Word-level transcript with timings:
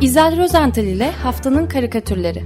İzel 0.00 0.38
Rozental 0.42 0.84
ile 0.84 1.10
Haftanın 1.10 1.66
Karikatürleri 1.66 2.44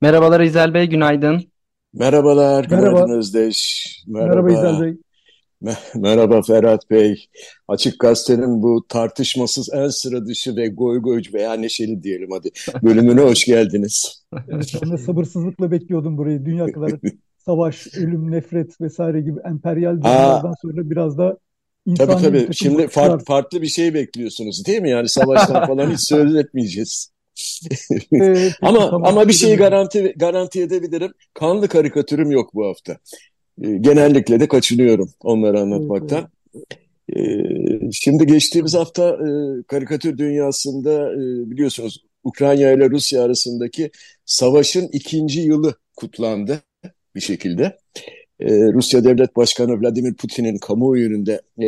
Merhabalar 0.00 0.40
İzel 0.40 0.74
Bey, 0.74 0.86
günaydın. 0.88 1.42
Merhabalar, 1.94 2.66
Merhaba. 2.70 2.90
günaydın 2.90 3.18
Özdeş. 3.18 3.86
Merhaba 4.06 4.50
İzel 4.50 4.62
Merhaba, 4.62 4.82
Bey. 4.82 4.96
Me- 5.62 5.76
merhaba 5.94 6.42
Ferhat 6.42 6.90
Bey. 6.90 7.26
Açık 7.68 8.00
Gazete'nin 8.00 8.62
bu 8.62 8.86
tartışmasız 8.88 9.68
en 9.72 9.88
sıra 9.88 10.26
dışı 10.26 10.56
ve 10.56 10.68
goy 10.68 11.02
goycu 11.02 11.32
veya 11.32 11.54
neşeli 11.54 12.02
diyelim 12.02 12.30
hadi 12.30 12.50
bölümüne 12.82 13.20
hoş 13.20 13.44
geldiniz. 13.44 14.24
Evet, 14.48 14.74
ben 14.82 14.92
de 14.92 14.98
sabırsızlıkla 14.98 15.70
bekliyordum 15.70 16.18
burayı. 16.18 16.44
Dünya 16.44 16.72
kadar 16.72 16.92
savaş, 17.46 17.86
ölüm, 17.96 18.30
nefret 18.30 18.80
vesaire 18.80 19.20
gibi 19.20 19.40
emperyal 19.44 19.96
durumlardan 19.96 20.54
sonra 20.62 20.90
biraz 20.90 21.18
da 21.18 21.38
tabii 21.94 22.12
insani 22.12 22.22
tabii. 22.22 22.38
takım 22.38 22.54
Şimdi 22.54 22.82
bakışlar. 22.82 23.08
farklı, 23.08 23.24
farklı 23.24 23.62
bir 23.62 23.68
şey 23.68 23.94
bekliyorsunuz 23.94 24.66
değil 24.66 24.82
mi? 24.82 24.90
Yani 24.90 25.08
savaştan 25.08 25.66
falan 25.66 25.90
hiç 25.90 26.00
söz 26.00 26.36
etmeyeceğiz. 26.36 27.12
Ee, 28.20 28.50
Ama 28.62 28.90
tamam 28.90 29.04
ama 29.04 29.28
bir 29.28 29.32
şeyi 29.32 29.56
garanti 29.56 30.14
garanti 30.16 30.62
edebilirim. 30.62 31.12
Kanlı 31.34 31.68
karikatürüm 31.68 32.30
yok 32.30 32.54
bu 32.54 32.66
hafta. 32.66 32.98
Ee, 33.62 33.76
Genellikle 33.80 34.40
de 34.40 34.48
kaçınıyorum 34.48 35.10
onları 35.20 35.60
anlatmaktan. 35.60 36.28
Ee, 37.16 37.90
Şimdi 37.92 38.26
geçtiğimiz 38.26 38.74
hafta 38.74 39.08
e, 39.08 39.62
karikatür 39.62 40.18
dünyasında 40.18 41.12
e, 41.12 41.50
biliyorsunuz 41.50 42.04
Ukrayna 42.24 42.70
ile 42.72 42.90
Rusya 42.90 43.22
arasındaki 43.22 43.90
savaşın 44.24 44.88
ikinci 44.92 45.40
yılı 45.40 45.74
kutlandı 45.96 46.60
bir 47.14 47.20
şekilde. 47.20 47.78
Rusya 48.72 49.04
Devlet 49.04 49.36
Başkanı 49.36 49.80
Vladimir 49.80 50.14
Putin'in 50.14 50.58
kamuoyu 50.58 51.06
önünde 51.06 51.42
e, 51.62 51.66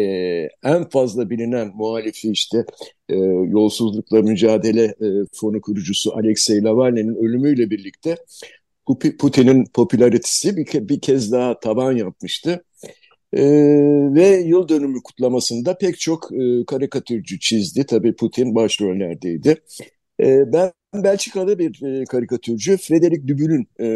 en 0.64 0.88
fazla 0.88 1.30
bilinen 1.30 1.72
muhalifi 1.74 2.30
işte 2.30 2.64
e, 3.08 3.14
yolsuzlukla 3.48 4.22
mücadele 4.22 4.84
e, 4.84 5.06
fonu 5.32 5.60
kurucusu 5.60 6.16
Alexei 6.16 6.62
Navalny'nin 6.62 7.14
ölümüyle 7.14 7.70
birlikte 7.70 8.16
Putin'in 9.18 9.64
popülaritesi 9.74 10.56
bir, 10.56 10.66
ke- 10.66 10.88
bir 10.88 11.00
kez 11.00 11.32
daha 11.32 11.60
tavan 11.60 11.92
yapmıştı. 11.92 12.64
Ee, 13.32 13.42
ve 14.14 14.27
yıl 14.28 14.68
dönümü 14.68 15.02
kutlamasında 15.04 15.78
pek 15.78 16.00
çok 16.00 16.32
e, 16.32 16.64
karikatürcü 16.66 17.40
çizdi. 17.40 17.86
Tabii 17.86 18.16
Putin 18.16 18.55
başrollerdeydi. 18.55 19.62
Ee, 20.20 20.52
ben 20.52 20.72
Belçikalı 20.94 21.58
bir 21.58 21.82
e, 22.02 22.05
karikatürcü 22.05 22.77
Frederick 22.77 23.28
Dubun'un 23.28 23.66
e, 23.80 23.88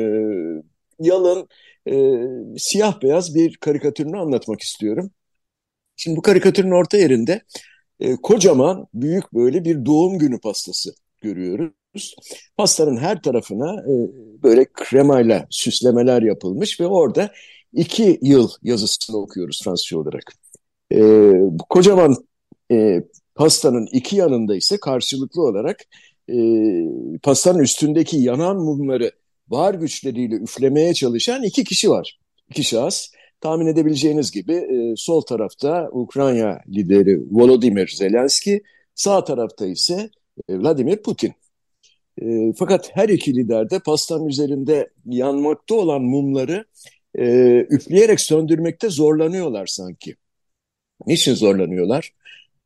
yalın 1.01 1.49
e, 1.91 2.59
siyah 2.59 3.03
beyaz 3.03 3.35
bir 3.35 3.57
karikatürünü 3.57 4.19
anlatmak 4.19 4.61
istiyorum. 4.61 5.11
Şimdi 5.97 6.17
bu 6.17 6.23
karikatürün 6.23 6.71
orta 6.71 6.97
yerinde 6.99 7.43
e, 8.01 8.17
kocaman 8.17 8.87
büyük 8.95 9.35
böyle 9.35 9.65
bir 9.65 9.87
doğum 9.87 10.19
günü 10.19 10.41
pastası 10.41 10.95
görüyoruz. 11.23 11.73
Pastanın 12.57 12.97
her 12.97 13.23
tarafına 13.23 13.81
e, 13.81 13.93
böyle 14.43 14.67
kremayla 14.73 15.47
süslemeler 15.51 16.23
yapılmış 16.23 16.81
ve 16.81 16.87
orada 16.87 17.33
iki 17.73 18.19
yıl 18.23 18.51
yazısını 18.63 19.17
okuyoruz 19.17 19.61
Fransızca 19.65 19.99
olarak. 19.99 20.33
E, 20.93 20.99
bu 21.51 21.65
kocaman 21.69 22.17
e, 22.73 23.03
pastanın 23.35 23.89
iki 23.93 24.17
yanında 24.17 24.57
ise 24.57 24.77
karşılıklı 24.81 25.43
olarak 25.43 25.85
e, 26.29 26.37
pastanın 27.23 27.59
üstündeki 27.59 28.17
yanan 28.17 28.57
mumları 28.57 29.13
var 29.49 29.75
güçleriyle 29.75 30.35
üflemeye 30.35 30.95
çalışan 30.95 31.43
iki 31.43 31.65
kişi 31.65 31.91
var. 31.91 32.19
İki 32.51 32.65
şahıs. 32.65 33.11
Tahmin 33.41 33.67
edebileceğiniz 33.67 34.31
gibi 34.31 34.55
e, 34.55 34.95
sol 34.97 35.21
tarafta 35.21 35.89
Ukrayna 35.93 36.59
lideri 36.69 37.21
Volodymyr 37.31 37.89
Zelenski, 37.89 38.63
sağ 38.95 39.25
tarafta 39.25 39.67
ise 39.67 40.11
e, 40.49 40.59
Vladimir 40.59 40.97
Putin. 40.97 41.35
E, 42.23 42.53
fakat 42.59 42.97
her 42.97 43.09
iki 43.09 43.37
lider 43.37 43.71
de 43.71 43.79
pastanın 43.79 44.27
üzerinde 44.27 44.91
yanmakta 45.07 45.75
olan 45.75 46.03
mumları 46.03 46.65
e, 47.19 47.25
üfleyerek 47.71 48.21
söndürmekte 48.21 48.89
zorlanıyorlar 48.91 49.67
sanki. 49.67 50.17
Niçin 51.07 51.35
zorlanıyorlar? 51.35 52.13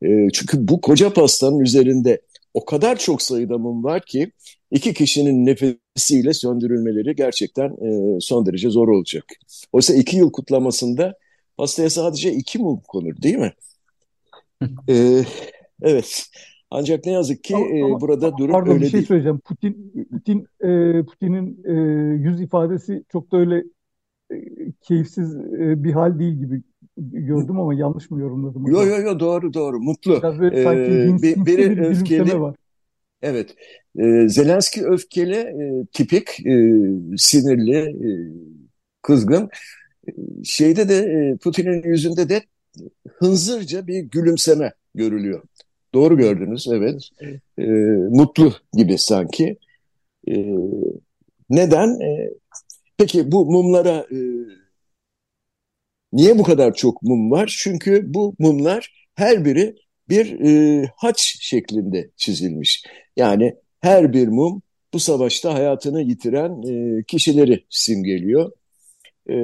E, 0.03 0.29
çünkü 0.33 0.69
bu 0.69 0.81
koca 0.81 1.13
pastanın 1.13 1.61
üzerinde 1.61 2.21
o 2.55 2.65
kadar 2.65 2.99
çok 2.99 3.23
sayıda 3.23 3.59
mum 3.59 3.85
var 3.85 4.03
ki 4.07 4.33
iki 4.71 4.95
kişinin 4.95 5.47
nefesiyle 5.47 6.35
söndürülmeleri 6.35 7.17
gerçekten 7.17 7.69
e, 7.69 8.21
son 8.21 8.47
derece 8.47 8.71
zor 8.71 8.89
olacak. 8.89 9.25
Oysa 9.73 9.95
iki 9.95 10.17
yıl 10.17 10.33
kutlamasında 10.33 11.15
pastaya 11.57 11.91
sadece 11.91 12.33
iki 12.33 12.59
mum 12.59 12.81
konur 12.89 13.23
değil 13.23 13.37
mi? 13.37 13.53
E, 14.89 15.25
evet. 15.83 16.27
Ancak 16.75 17.07
ne 17.07 17.13
yazık 17.13 17.45
ki 17.45 17.57
Ama, 17.57 17.67
e, 17.67 17.83
ama, 17.85 18.01
burada 18.01 18.27
ama 18.27 18.39
durum 18.39 18.53
pardon 18.53 18.71
bir 18.71 18.75
öyle 18.75 18.85
şey 18.85 18.93
değil. 18.93 19.07
söyleyeceğim. 19.09 19.39
Putin 19.39 19.93
Putin 20.13 20.47
e, 20.61 21.03
Putin'in 21.03 21.65
e, 21.65 21.73
yüz 22.29 22.41
ifadesi 22.41 23.05
çok 23.13 23.33
da 23.33 23.37
öyle 23.37 23.65
e, 24.33 24.37
keyifsiz 24.81 25.37
e, 25.37 25.85
bir 25.85 25.93
hal 25.93 26.19
değil 26.19 26.35
gibi 26.35 26.63
gördüm 26.99 27.61
ama 27.61 27.75
yanlış 27.75 28.11
mı 28.11 28.21
yorumladım 28.21 28.67
Yo 28.67 28.79
acaba? 28.81 28.97
yo 28.97 29.03
yo 29.03 29.21
doğru 29.21 29.55
doğru 29.55 29.81
mutlu. 29.81 30.19
Biraz 30.19 30.41
böyle 30.41 30.61
E, 30.61 30.65
sanki 30.65 31.23
bir- 31.23 31.47
biri 31.47 31.71
bir 31.71 31.77
öfkeli, 31.79 32.41
var. 32.41 32.57
Evet, 33.23 33.55
e, 33.99 34.29
Zelenski 34.29 34.87
öfkeli, 34.87 35.37
e, 35.37 35.87
tipik, 35.93 36.29
e, 36.47 36.53
sinirli, 37.17 37.77
e, 37.77 38.11
kızgın. 39.03 39.49
Şeyde 40.45 40.89
de 40.89 40.97
e, 40.97 41.37
Putin'in 41.37 41.83
yüzünde 41.83 42.29
de 42.29 42.43
hınzırca 43.19 43.87
bir 43.87 43.99
gülümseme 44.01 44.73
görülüyor. 44.95 45.43
Doğru 45.95 46.17
gördünüz, 46.17 46.69
evet. 46.73 47.09
E, 47.59 47.65
mutlu 48.11 48.53
gibi 48.73 48.99
sanki. 48.99 49.57
E, 50.29 50.35
neden? 51.51 52.01
E, 52.01 52.31
peki 52.99 53.33
bu 53.33 53.47
mumlara 53.47 54.07
e, 54.11 54.19
niye 56.13 56.39
bu 56.39 56.43
kadar 56.43 56.75
çok 56.75 57.03
mum 57.03 57.31
var? 57.31 57.59
Çünkü 57.63 58.15
bu 58.15 58.35
mumlar 58.39 59.09
her 59.15 59.45
biri 59.45 59.75
bir 60.09 60.41
e, 60.41 60.85
haç 60.97 61.37
şeklinde 61.41 62.11
çizilmiş. 62.17 62.85
Yani 63.17 63.55
her 63.81 64.13
bir 64.13 64.29
mum 64.29 64.63
bu 64.93 65.01
savaşta 65.01 65.55
hayatını 65.55 66.03
yitiren 66.03 66.63
e, 66.63 67.03
kişileri 67.03 67.65
simgeliyor. 67.71 68.53
E, 69.31 69.35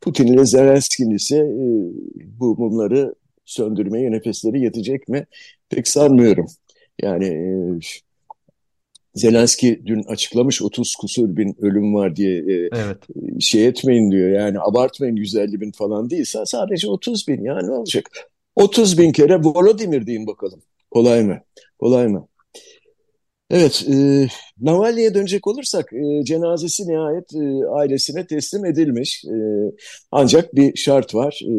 Putin 0.00 0.26
ile 0.26 0.44
Zelenski'nin 0.44 1.14
ise 1.14 1.36
e, 1.36 1.66
bu 2.40 2.56
mumları 2.56 3.14
söndürmeye 3.44 4.10
nefesleri 4.10 4.60
yetecek 4.60 5.08
mi? 5.08 5.26
Pek 5.70 5.88
sanmıyorum. 5.88 6.46
Yani 7.02 7.26
e, 7.26 7.48
Zelenski 9.14 9.82
dün 9.86 10.02
açıklamış 10.02 10.62
30 10.62 10.94
kusur 10.96 11.36
bin 11.36 11.56
ölüm 11.60 11.94
var 11.94 12.16
diye 12.16 12.38
e, 12.38 12.68
Evet. 12.72 12.98
şey 13.40 13.66
etmeyin 13.66 14.10
diyor. 14.10 14.28
Yani 14.28 14.60
abartmayın 14.60 15.16
150 15.16 15.60
bin 15.60 15.72
falan 15.72 16.10
değilse 16.10 16.38
sadece 16.46 16.88
30 16.88 17.28
bin 17.28 17.44
ya 17.44 17.58
ne 17.62 17.70
olacak? 17.70 18.10
30 18.56 18.98
bin 18.98 19.12
kere 19.12 19.36
Volodymyr 19.36 20.06
deyin 20.06 20.26
bakalım. 20.26 20.62
Kolay 20.90 21.24
mı? 21.24 21.40
Kolay 21.78 22.08
mı? 22.08 22.28
Evet, 23.54 23.84
e, 23.92 24.26
Navalny'e 24.60 25.14
dönecek 25.14 25.46
olursak 25.46 25.92
e, 25.92 26.24
cenazesi 26.24 26.88
nihayet 26.88 27.34
e, 27.34 27.66
ailesine 27.68 28.26
teslim 28.26 28.64
edilmiş. 28.64 29.24
E, 29.24 29.36
ancak 30.12 30.54
bir 30.54 30.76
şart 30.76 31.14
var, 31.14 31.40
e, 31.42 31.52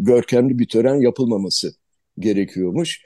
görkemli 0.00 0.58
bir 0.58 0.68
tören 0.68 1.00
yapılmaması 1.00 1.74
gerekiyormuş. 2.18 3.02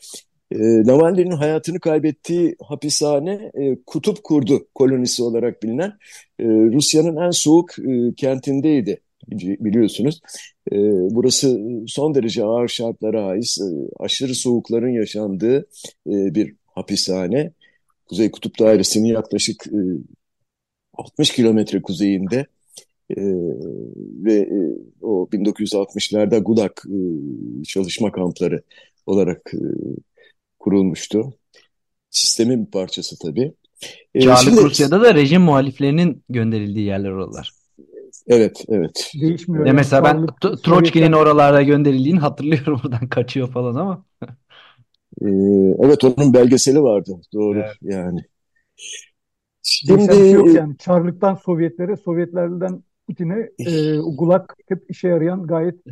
E, 0.53 0.59
Navalny'nin 0.59 1.31
hayatını 1.31 1.81
kaybettiği 1.81 2.56
hapishane 2.62 3.50
e, 3.55 3.77
Kutup 3.87 4.25
Kurdu 4.25 4.67
kolonisi 4.75 5.23
olarak 5.23 5.62
bilinen 5.62 5.93
e, 6.39 6.44
Rusya'nın 6.44 7.27
en 7.27 7.31
soğuk 7.31 7.79
e, 7.79 8.15
kentindeydi 8.17 9.00
bili- 9.31 9.65
biliyorsunuz. 9.65 10.21
E, 10.73 10.77
burası 11.11 11.61
son 11.87 12.15
derece 12.15 12.44
ağır 12.44 12.69
şartlara 12.69 13.25
ait, 13.27 13.56
e, 13.61 13.67
aşırı 14.05 14.35
soğukların 14.35 14.93
yaşandığı 14.93 15.59
e, 16.06 16.35
bir 16.35 16.55
hapishane. 16.67 17.53
Kuzey 18.08 18.31
Kutup 18.31 18.58
Dairesi'nin 18.58 19.08
yaklaşık 19.08 19.67
e, 19.67 19.81
60 20.94 21.31
kilometre 21.31 21.82
kuzeyinde 21.82 22.47
e, 23.11 23.23
ve 24.25 24.35
e, 24.35 24.58
o 25.03 25.29
1960'larda 25.32 26.38
Gulag 26.38 26.73
e, 26.87 26.99
çalışma 27.64 28.12
kampları 28.12 28.62
olarak 29.06 29.55
e, 29.55 29.61
kurulmuştu. 30.58 31.35
Sistemin 32.11 32.67
bir 32.67 32.70
parçası 32.70 33.19
tabii. 33.19 33.53
E, 34.14 34.37
şimdi 34.37 34.62
Rusya'da 34.62 35.00
da 35.00 35.14
rejim 35.14 35.43
muhaliflerinin 35.43 36.23
gönderildiği 36.29 36.87
yerler 36.87 37.11
oralar. 37.11 37.53
Evet, 38.26 38.64
evet. 38.69 39.11
Değişmiyor. 39.20 39.67
Yani. 39.67 39.76
mesela 39.76 40.05
ben 40.05 40.26
Çarlık, 40.43 40.64
Troçki'nin 40.64 41.12
oralarda 41.12 41.62
gönderildiğini 41.62 42.19
hatırlıyorum 42.19 42.81
oradan 42.85 43.08
kaçıyor 43.08 43.53
falan 43.53 43.75
ama. 43.75 44.05
Ee, 45.23 45.27
evet 45.79 46.05
onun 46.05 46.35
belgeseli 46.35 46.83
vardı. 46.83 47.21
Doğru 47.35 47.59
Evet. 47.59 47.71
yani. 47.83 48.21
Bir 49.89 49.99
şey 50.13 50.33
yok 50.33 50.47
Şimdi 50.47 50.59
yani. 50.59 50.77
Çarlıktan 50.79 51.35
Sovyetlere, 51.35 51.97
Sovyetlerden 51.97 52.83
Putin'e 53.09 53.51
e, 53.59 53.97
Gulag 53.97 54.51
hep 54.69 54.91
işe 54.91 55.09
yarayan 55.09 55.47
gayet 55.47 55.87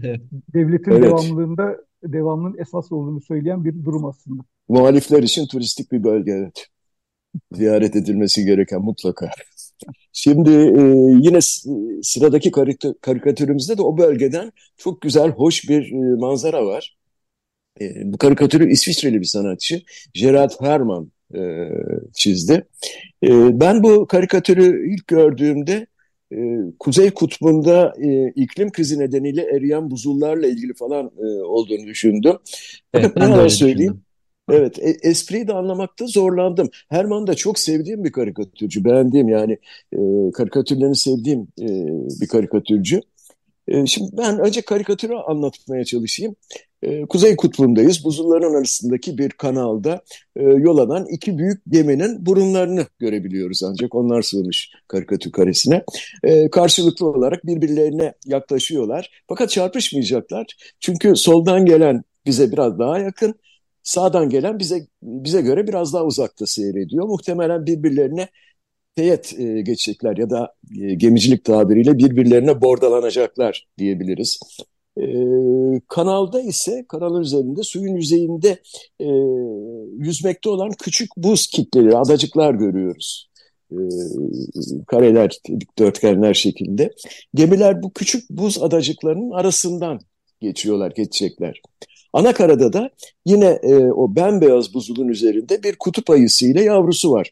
devletin 0.54 0.90
Evet. 0.90 1.02
devamlılığında 1.02 1.76
devamının 2.04 2.58
esas 2.58 2.92
olduğunu 2.92 3.20
söyleyen 3.20 3.64
bir 3.64 3.84
durum 3.84 4.04
aslında. 4.04 4.42
muhalifler 4.68 5.22
için 5.22 5.46
turistik 5.46 5.92
bir 5.92 6.04
bölge 6.04 6.32
evet. 6.32 6.66
Ziyaret 7.52 7.96
edilmesi 7.96 8.44
gereken 8.44 8.82
mutlaka. 8.82 9.30
Şimdi 10.12 10.50
e, 10.50 10.82
yine 11.20 11.38
sıradaki 12.02 12.50
karika- 12.50 12.94
karikatürümüzde 13.00 13.78
de 13.78 13.82
o 13.82 13.98
bölgeden 13.98 14.52
çok 14.76 15.00
güzel, 15.00 15.30
hoş 15.30 15.68
bir 15.68 15.92
e, 15.92 16.16
manzara 16.20 16.66
var. 16.66 16.96
E, 17.80 18.12
bu 18.12 18.18
karikatürü 18.18 18.70
İsviçreli 18.70 19.20
bir 19.20 19.26
sanatçı 19.26 19.82
Gerard 20.14 20.50
Hermann 20.60 21.12
e, 21.34 21.68
çizdi. 22.14 22.66
E, 23.24 23.60
ben 23.60 23.82
bu 23.82 24.06
karikatürü 24.06 24.94
ilk 24.94 25.06
gördüğümde 25.06 25.86
e, 26.32 26.36
Kuzey 26.78 27.10
Kutbu'nda 27.10 27.94
e, 28.02 28.28
iklim 28.28 28.72
krizi 28.72 28.98
nedeniyle 28.98 29.42
eriyen 29.42 29.90
buzullarla 29.90 30.46
ilgili 30.46 30.74
falan 30.74 31.10
e, 31.18 31.26
olduğunu 31.26 31.86
düşündüm. 31.86 32.36
Evet, 32.94 33.12
ben 33.16 33.36
de 33.36 33.48
söyleyeyim, 33.48 33.78
düşündüm. 33.78 34.04
Evet, 34.50 34.78
e- 34.78 35.08
espriyi 35.08 35.48
de 35.48 35.52
anlamakta 35.52 36.06
zorlandım. 36.06 36.68
Herman 36.88 37.26
da 37.26 37.34
çok 37.34 37.58
sevdiğim 37.58 38.04
bir 38.04 38.12
karikatürcü, 38.12 38.84
beğendiğim 38.84 39.28
yani 39.28 39.58
e, 39.92 39.98
karikatürlerini 40.32 40.96
sevdiğim 40.96 41.40
e, 41.60 41.68
bir 42.20 42.28
karikatürcü. 42.28 43.00
E, 43.68 43.86
şimdi 43.86 44.10
ben 44.16 44.38
önce 44.38 44.62
karikatürü 44.62 45.14
anlatmaya 45.14 45.84
çalışayım. 45.84 46.36
E, 46.82 47.06
Kuzey 47.06 47.36
Kutbu'ndayız. 47.36 48.04
Buzulların 48.04 48.54
arasındaki 48.54 49.18
bir 49.18 49.30
kanalda 49.30 50.02
e, 50.36 50.42
yol 50.42 50.78
alan 50.78 51.06
iki 51.06 51.38
büyük 51.38 51.62
geminin 51.68 52.26
burunlarını 52.26 52.86
görebiliyoruz 52.98 53.62
ancak 53.62 53.94
onlar 53.94 54.22
sığmış 54.22 54.72
karikatür 54.88 55.32
karesine. 55.32 55.84
E, 56.22 56.50
karşılıklı 56.50 57.06
olarak 57.06 57.46
birbirlerine 57.46 58.14
yaklaşıyorlar. 58.26 59.10
Fakat 59.28 59.50
çarpışmayacaklar. 59.50 60.46
Çünkü 60.80 61.16
soldan 61.16 61.66
gelen 61.66 62.02
bize 62.26 62.52
biraz 62.52 62.78
daha 62.78 62.98
yakın, 62.98 63.34
sağdan 63.82 64.28
gelen 64.28 64.58
bize 64.58 64.86
bize 65.02 65.40
göre 65.40 65.66
biraz 65.68 65.92
daha 65.92 66.04
uzakta 66.04 66.46
seyrediyor. 66.46 67.06
Muhtemelen 67.06 67.66
birbirlerine 67.66 68.28
teyit 68.96 69.34
e, 69.38 69.60
geçecekler 69.62 70.16
ya 70.16 70.30
da 70.30 70.54
e, 70.80 70.94
gemicilik 70.94 71.44
tabiriyle 71.44 71.98
birbirlerine 71.98 72.60
bordalanacaklar 72.60 73.66
diyebiliriz. 73.78 74.38
E, 75.00 75.04
kanalda 75.88 76.40
ise 76.40 76.84
kanalın 76.88 77.20
üzerinde 77.20 77.62
suyun 77.62 77.96
yüzeyinde 77.96 78.58
e, 79.00 79.08
yüzmekte 79.98 80.48
olan 80.48 80.70
küçük 80.82 81.08
buz 81.16 81.46
kitleri, 81.46 81.96
adacıklar 81.96 82.54
görüyoruz. 82.54 83.28
E, 83.72 83.78
kareler, 84.86 85.38
dikdörtgenler 85.60 86.34
şeklinde. 86.34 86.90
Gemiler 87.34 87.82
bu 87.82 87.92
küçük 87.92 88.30
buz 88.30 88.62
adacıklarının 88.62 89.30
arasından 89.30 90.00
geçiyorlar, 90.40 90.92
geçecekler. 90.96 91.60
Ana 92.12 92.32
karada 92.32 92.72
da 92.72 92.90
yine 93.26 93.58
e, 93.62 93.74
o 93.76 94.16
bembeyaz 94.16 94.74
buzulun 94.74 95.08
üzerinde 95.08 95.62
bir 95.62 95.76
kutup 95.76 96.10
ayısı 96.10 96.46
ile 96.46 96.62
yavrusu 96.62 97.10
var. 97.10 97.30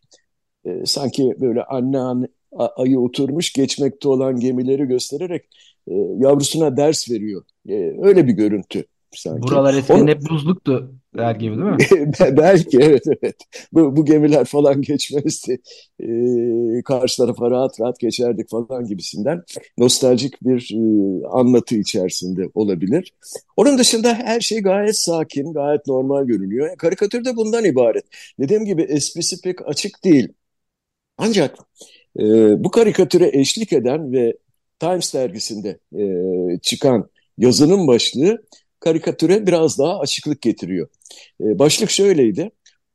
E, 0.64 0.86
sanki 0.86 1.34
böyle 1.40 1.64
anne 1.64 2.28
ayı 2.76 3.00
oturmuş 3.00 3.52
geçmekte 3.52 4.08
olan 4.08 4.40
gemileri 4.40 4.84
göstererek 4.84 5.42
e, 5.88 5.94
yavrusuna 6.18 6.76
ders 6.76 7.10
veriyor. 7.10 7.42
E, 7.68 7.74
öyle 8.02 8.26
bir 8.26 8.32
görüntü 8.32 8.84
sanki. 9.10 9.42
Buralar 9.42 9.74
eskiden 9.74 10.06
hep 10.06 10.20
buzluktu 10.30 10.92
der 11.16 11.34
gibi 11.34 11.56
değil 11.56 11.66
mi? 11.66 11.76
Be- 12.20 12.36
Belki 12.36 12.78
evet 12.80 13.02
evet. 13.06 13.36
Bu, 13.72 13.96
bu 13.96 14.04
gemiler 14.04 14.44
falan 14.44 14.82
geçmezdi. 14.82 15.58
Ee, 16.00 16.82
karşı 16.84 17.16
tarafa 17.16 17.50
rahat 17.50 17.80
rahat 17.80 18.00
geçerdik 18.00 18.50
falan 18.50 18.86
gibisinden. 18.86 19.42
Nostaljik 19.78 20.42
bir 20.42 20.70
e, 20.74 21.26
anlatı 21.26 21.76
içerisinde 21.76 22.48
olabilir. 22.54 23.12
Onun 23.56 23.78
dışında 23.78 24.14
her 24.14 24.40
şey 24.40 24.60
gayet 24.60 24.96
sakin, 24.96 25.52
gayet 25.52 25.86
normal 25.86 26.24
görünüyor. 26.24 26.76
Karikatür 26.76 27.24
de 27.24 27.36
bundan 27.36 27.64
ibaret. 27.64 28.04
Dediğim 28.40 28.64
gibi 28.64 28.82
esprisi 28.82 29.40
pek 29.40 29.68
açık 29.68 30.04
değil. 30.04 30.28
Ancak 31.24 31.56
e, 32.18 32.24
bu 32.64 32.70
karikatüre 32.70 33.30
eşlik 33.32 33.72
eden 33.72 34.12
ve 34.12 34.36
Times 34.78 35.14
dergisinde 35.14 35.78
e, 35.98 36.04
çıkan 36.58 37.10
yazının 37.38 37.86
başlığı 37.86 38.42
karikatüre 38.80 39.46
biraz 39.46 39.78
daha 39.78 39.98
açıklık 39.98 40.42
getiriyor. 40.42 40.88
E, 41.40 41.58
başlık 41.58 41.90
şöyleydi. 41.90 42.50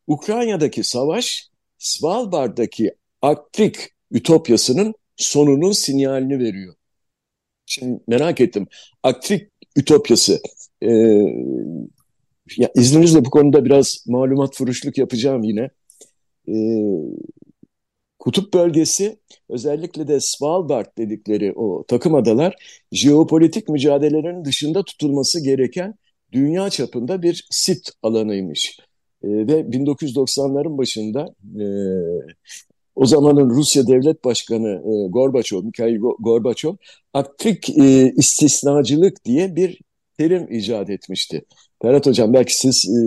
Ukrayna'daki 0.07 0.83
savaş 0.83 1.49
Svalbard'daki 1.77 2.91
Arktik 3.21 3.75
ütopyasının 4.11 4.93
sonunun 5.15 5.71
sinyalini 5.71 6.39
veriyor. 6.39 6.75
Şimdi 7.65 7.99
merak 8.07 8.41
ettim. 8.41 8.67
Arktik 9.03 9.51
ütopyası. 9.75 10.39
E, 10.81 10.89
ya 12.57 12.69
izninizle 12.75 13.25
bu 13.25 13.29
konuda 13.29 13.65
biraz 13.65 14.03
malumat 14.07 14.55
furuşluk 14.55 14.97
yapacağım 14.97 15.43
yine. 15.43 15.69
E, 16.47 16.55
kutup 18.19 18.53
bölgesi 18.53 19.17
özellikle 19.49 20.07
de 20.07 20.19
Svalbard 20.19 20.97
dedikleri 20.97 21.53
o 21.55 21.83
takım 21.87 22.15
adalar 22.15 22.55
jeopolitik 22.91 23.69
mücadelelerin 23.69 24.45
dışında 24.45 24.83
tutulması 24.83 25.43
gereken 25.43 25.95
dünya 26.31 26.69
çapında 26.69 27.21
bir 27.21 27.47
sit 27.51 27.89
alanıymış. 28.03 28.79
E, 29.23 29.27
ve 29.27 29.71
1990'ların 29.71 30.77
başında 30.77 31.27
e, 31.59 31.65
o 32.95 33.05
zamanın 33.05 33.49
Rusya 33.49 33.87
Devlet 33.87 34.25
Başkanı 34.25 34.69
e, 34.69 35.07
Gorbaçov, 35.09 35.63
Mikhail 35.63 35.95
Go- 35.95 36.15
Gorbaçov, 36.19 36.75
Arktik 37.13 37.69
e, 37.69 38.13
istisnacılık 38.17 39.25
diye 39.25 39.55
bir 39.55 39.81
terim 40.17 40.51
icat 40.51 40.89
etmişti. 40.89 41.45
Ferhat 41.81 42.05
Hocam 42.05 42.33
belki 42.33 42.55
siz 42.55 42.85
e, 42.85 42.99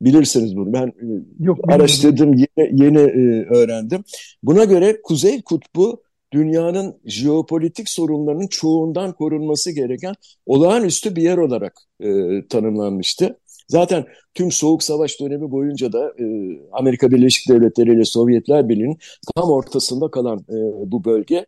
bilirsiniz 0.00 0.56
bunu. 0.56 0.72
Ben 0.72 0.86
e, 0.86 1.06
Yok 1.40 1.58
araştırdım, 1.72 2.34
yeni, 2.34 2.82
yeni 2.84 2.98
e, 2.98 3.46
öğrendim. 3.54 4.04
Buna 4.42 4.64
göre 4.64 5.02
Kuzey 5.02 5.42
Kutbu 5.42 6.02
dünyanın 6.32 6.96
jeopolitik 7.04 7.88
sorunlarının 7.88 8.46
çoğundan 8.46 9.12
korunması 9.12 9.70
gereken 9.70 10.14
olağanüstü 10.46 11.16
bir 11.16 11.22
yer 11.22 11.38
olarak 11.38 11.74
e, 12.00 12.08
tanımlanmıştı. 12.48 13.38
Zaten 13.68 14.04
tüm 14.34 14.50
Soğuk 14.50 14.82
Savaş 14.82 15.20
dönemi 15.20 15.50
boyunca 15.50 15.92
da 15.92 16.12
e, 16.18 16.24
Amerika 16.72 17.10
Birleşik 17.10 17.48
Devletleri 17.48 17.92
ile 17.92 18.04
Sovyetler 18.04 18.68
Birliği'nin 18.68 18.98
tam 19.36 19.50
ortasında 19.50 20.10
kalan 20.10 20.38
e, 20.38 20.56
bu 20.92 21.04
bölge 21.04 21.46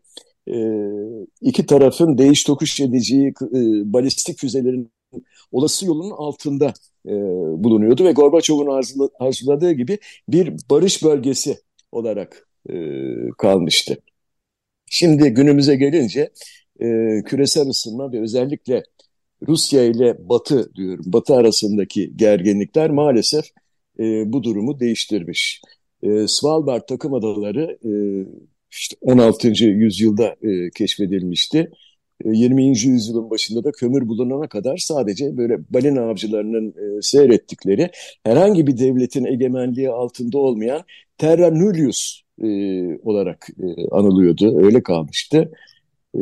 e, 0.49 0.57
iki 1.40 1.66
tarafın 1.66 2.19
değiş 2.19 2.45
tokuş 2.45 2.80
edeceği 2.80 3.28
e, 3.28 3.33
balistik 3.92 4.38
füzelerin 4.38 4.90
olası 5.52 5.87
yolunun 5.87 6.11
altında 6.11 6.75
e, 7.07 7.11
bulunuyordu 7.64 8.04
ve 8.04 8.12
Gorbaçov'un 8.12 8.66
arzula- 8.66 9.11
arzuladığı 9.21 9.73
gibi 9.73 9.99
bir 10.28 10.54
barış 10.71 11.04
bölgesi 11.04 11.59
olarak 11.92 12.49
e, 12.71 12.75
kalmıştı. 13.38 13.99
Şimdi 14.90 15.30
günümüze 15.30 15.76
gelince 15.76 16.30
e, 16.80 16.87
küresel 17.26 17.69
ısınma 17.69 18.12
ve 18.12 18.21
özellikle 18.21 18.85
Rusya 19.49 19.85
ile 19.85 20.28
Batı 20.28 20.75
diyorum, 20.75 21.04
Batı 21.07 21.35
arasındaki 21.35 22.16
gerginlikler 22.16 22.90
maalesef 22.90 23.45
e, 23.99 24.33
bu 24.33 24.42
durumu 24.42 24.80
değiştirmiş. 24.80 25.62
E, 26.02 26.28
Svalbard 26.28 26.83
takım 26.88 27.14
adaları 27.14 27.78
e, 27.85 27.92
işte 28.71 28.97
16. 29.00 29.64
yüzyılda 29.64 30.37
e, 30.42 30.71
keşfedilmişti. 30.71 31.71
E, 32.25 32.31
20. 32.31 32.65
yüzyılın 32.65 33.31
başında 33.31 33.65
da 33.65 33.73
kömür 33.73 34.09
bulunana 34.09 34.49
kadar 34.49 34.77
sadece 34.77 35.37
böyle 35.37 35.59
balina 35.71 36.00
avcılarının 36.00 36.69
e, 36.69 37.03
seyrettikleri 37.03 37.91
herhangi 38.25 38.67
bir 38.67 38.79
devletin 38.79 39.25
egemenliği 39.25 39.91
altında 39.91 40.39
olmayan 40.39 40.83
Terra 41.19 41.50
Nullius 41.50 42.21
e, 42.43 42.49
olarak 42.99 43.49
e, 43.62 43.89
anılıyordu. 43.91 44.65
Öyle 44.65 44.83
kalmıştı. 44.83 45.50
E, 46.15 46.21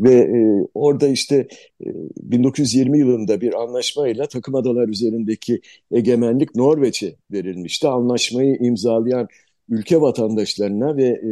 ve 0.00 0.14
e, 0.14 0.66
orada 0.74 1.08
işte 1.08 1.48
e, 1.80 1.86
1920 2.16 2.98
yılında 2.98 3.40
bir 3.40 3.62
anlaşmayla 3.62 4.26
takım 4.26 4.54
adalar 4.54 4.88
üzerindeki 4.88 5.60
egemenlik 5.92 6.54
Norveç'e 6.54 7.16
verilmişti. 7.32 7.88
Anlaşmayı 7.88 8.56
imzalayan 8.60 9.28
ülke 9.70 10.00
vatandaşlarına 10.00 10.96
ve 10.96 11.04
e, 11.06 11.30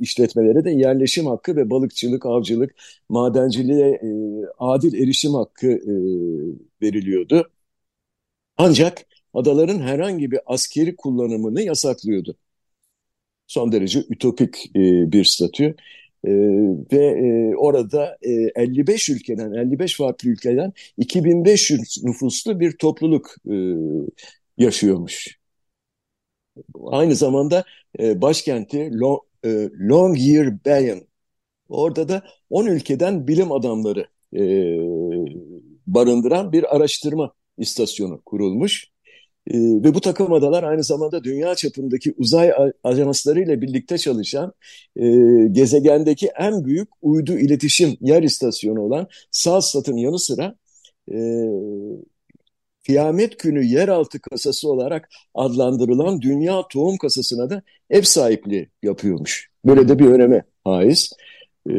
işletmelere 0.00 0.64
de 0.64 0.70
yerleşim 0.70 1.26
hakkı 1.26 1.56
ve 1.56 1.70
balıkçılık, 1.70 2.26
avcılık, 2.26 2.74
madenciliğe 3.08 3.88
e, 3.88 4.08
adil 4.58 4.94
erişim 5.02 5.34
hakkı 5.34 5.68
e, 5.68 5.92
veriliyordu. 6.82 7.50
Ancak 8.56 9.06
adaların 9.34 9.78
herhangi 9.80 10.30
bir 10.30 10.40
askeri 10.46 10.96
kullanımını 10.96 11.62
yasaklıyordu. 11.62 12.36
Son 13.46 13.72
derece 13.72 14.00
ütopik 14.10 14.70
e, 14.76 15.12
bir 15.12 15.24
statü. 15.24 15.76
E, 16.24 16.30
ve 16.92 17.06
e, 17.06 17.56
orada 17.56 18.18
e, 18.22 18.30
55 18.56 19.08
ülkeden, 19.08 19.52
55 19.52 19.96
farklı 19.96 20.28
ülkeden 20.28 20.72
2500 20.96 22.04
nüfuslu 22.04 22.60
bir 22.60 22.72
topluluk 22.78 23.34
e, 23.50 23.54
yaşıyormuş. 24.58 25.39
Aynı 26.86 27.16
zamanda 27.16 27.64
e, 28.00 28.22
başkenti 28.22 28.90
Long, 29.00 29.20
e, 29.44 29.48
Longyearbyen. 29.88 31.00
Orada 31.68 32.08
da 32.08 32.22
10 32.50 32.66
ülkeden 32.66 33.28
bilim 33.28 33.52
adamları 33.52 34.06
e, 34.36 34.40
barındıran 35.86 36.52
bir 36.52 36.76
araştırma 36.76 37.34
istasyonu 37.58 38.22
kurulmuş. 38.26 38.90
E, 39.46 39.58
ve 39.58 39.94
bu 39.94 40.00
takım 40.00 40.32
adalar 40.32 40.62
aynı 40.62 40.84
zamanda 40.84 41.24
dünya 41.24 41.54
çapındaki 41.54 42.14
uzay 42.18 42.52
ajansları 42.84 43.42
ile 43.42 43.62
birlikte 43.62 43.98
çalışan 43.98 44.52
e, 44.96 45.06
gezegendeki 45.52 46.30
en 46.38 46.64
büyük 46.64 46.88
uydu 47.02 47.38
iletişim 47.38 47.96
yer 48.00 48.22
istasyonu 48.22 48.80
olan 48.80 49.08
SALSAT'ın 49.30 49.96
yanı 49.96 50.18
sıra 50.18 50.54
e, 51.12 51.16
Kıyamet 52.86 53.38
Günü 53.38 53.64
Yeraltı 53.64 54.20
Kasası 54.20 54.68
olarak 54.70 55.08
adlandırılan 55.34 56.20
Dünya 56.20 56.62
Tohum 56.70 56.98
Kasası'na 56.98 57.50
da 57.50 57.62
ev 57.90 58.02
sahipliği 58.02 58.68
yapıyormuş. 58.82 59.50
Böyle 59.64 59.88
de 59.88 59.98
bir 59.98 60.06
öneme 60.06 60.44
haiz. 60.64 61.12
E, 61.70 61.74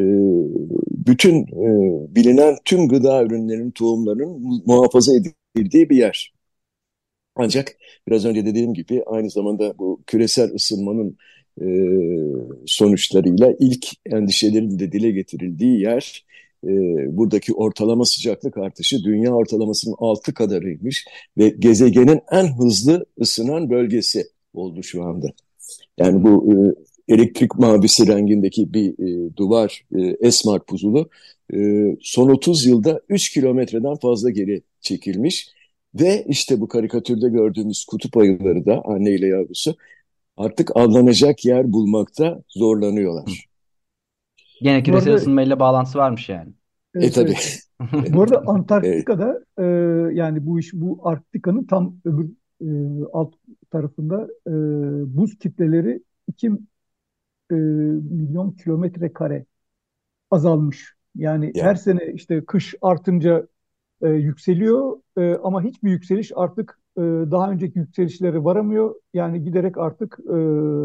bütün 1.06 1.42
e, 1.42 1.66
bilinen 2.14 2.56
tüm 2.64 2.88
gıda 2.88 3.22
ürünlerinin 3.22 3.70
tohumlarının 3.70 4.62
muhafaza 4.66 5.12
edildiği 5.16 5.90
bir 5.90 5.96
yer. 5.96 6.32
Ancak 7.36 7.76
biraz 8.08 8.24
önce 8.24 8.46
dediğim 8.46 8.74
gibi 8.74 9.02
aynı 9.06 9.30
zamanda 9.30 9.78
bu 9.78 10.02
küresel 10.06 10.54
ısınmanın 10.54 11.16
e, 11.62 11.66
sonuçlarıyla 12.66 13.54
ilk 13.58 13.86
endişelerin 14.06 14.78
de 14.78 14.92
dile 14.92 15.10
getirildiği 15.10 15.80
yer 15.80 16.24
e, 16.64 16.70
buradaki 17.16 17.54
ortalama 17.54 18.04
sıcaklık 18.04 18.56
artışı 18.56 19.04
dünya 19.04 19.32
ortalamasının 19.34 19.94
altı 19.98 20.34
kadarıymış 20.34 21.06
ve 21.38 21.48
gezegenin 21.48 22.20
en 22.32 22.58
hızlı 22.58 23.06
ısınan 23.20 23.70
bölgesi 23.70 24.24
oldu 24.54 24.82
şu 24.82 25.04
anda. 25.04 25.26
Yani 25.98 26.24
bu 26.24 26.52
e, 26.52 26.54
elektrik 27.14 27.58
mavisi 27.58 28.06
rengindeki 28.06 28.74
bir 28.74 28.92
e, 28.92 29.36
duvar 29.36 29.84
e, 29.96 30.00
Esmar 30.00 30.64
puzulu 30.64 31.08
e, 31.54 31.58
son 32.00 32.28
30 32.28 32.66
yılda 32.66 33.00
3 33.08 33.32
kilometreden 33.32 33.94
fazla 33.94 34.30
geri 34.30 34.62
çekilmiş 34.80 35.48
ve 35.94 36.24
işte 36.28 36.60
bu 36.60 36.68
karikatürde 36.68 37.28
gördüğümüz 37.28 37.84
kutup 37.84 38.16
ayıları 38.16 38.66
da 38.66 38.82
anne 38.84 39.10
ile 39.14 39.26
yavrusu 39.26 39.76
artık 40.36 40.76
avlanacak 40.76 41.44
yer 41.44 41.72
bulmakta 41.72 42.42
zorlanıyorlar. 42.48 43.51
Gene 44.62 44.82
küresel 44.82 45.08
arada, 45.08 45.20
ısınmayla 45.20 45.60
bağlantısı 45.60 45.98
varmış 45.98 46.28
yani. 46.28 46.52
Evet, 46.94 47.04
e 47.06 47.10
tabii. 47.10 47.34
Evet. 47.94 48.12
bu 48.14 48.22
arada 48.22 48.42
Antarktika'da 48.46 49.44
e, 49.58 49.64
yani 50.14 50.46
bu 50.46 50.60
iş 50.60 50.72
bu 50.72 51.00
Arktika'nın 51.02 51.64
tam 51.64 51.96
öbür 52.04 52.30
e, 52.60 52.68
alt 53.12 53.34
tarafında 53.70 54.28
e, 54.46 54.52
buz 55.16 55.38
kitleleri 55.38 56.02
2 56.28 56.46
e, 56.46 57.54
milyon 57.54 58.50
kilometre 58.50 59.12
kare 59.12 59.46
azalmış. 60.30 60.94
Yani 61.14 61.52
her 61.56 61.74
sene 61.74 62.12
işte 62.14 62.44
kış 62.44 62.74
artınca 62.82 63.46
e, 64.02 64.08
yükseliyor 64.08 65.00
e, 65.16 65.34
ama 65.34 65.62
hiçbir 65.62 65.90
yükseliş 65.90 66.32
artık 66.36 66.80
e, 66.96 67.00
daha 67.02 67.50
önceki 67.50 67.78
yükselişlere 67.78 68.44
varamıyor. 68.44 68.94
Yani 69.14 69.44
giderek 69.44 69.78
artık 69.78 70.18
e, 70.24 70.32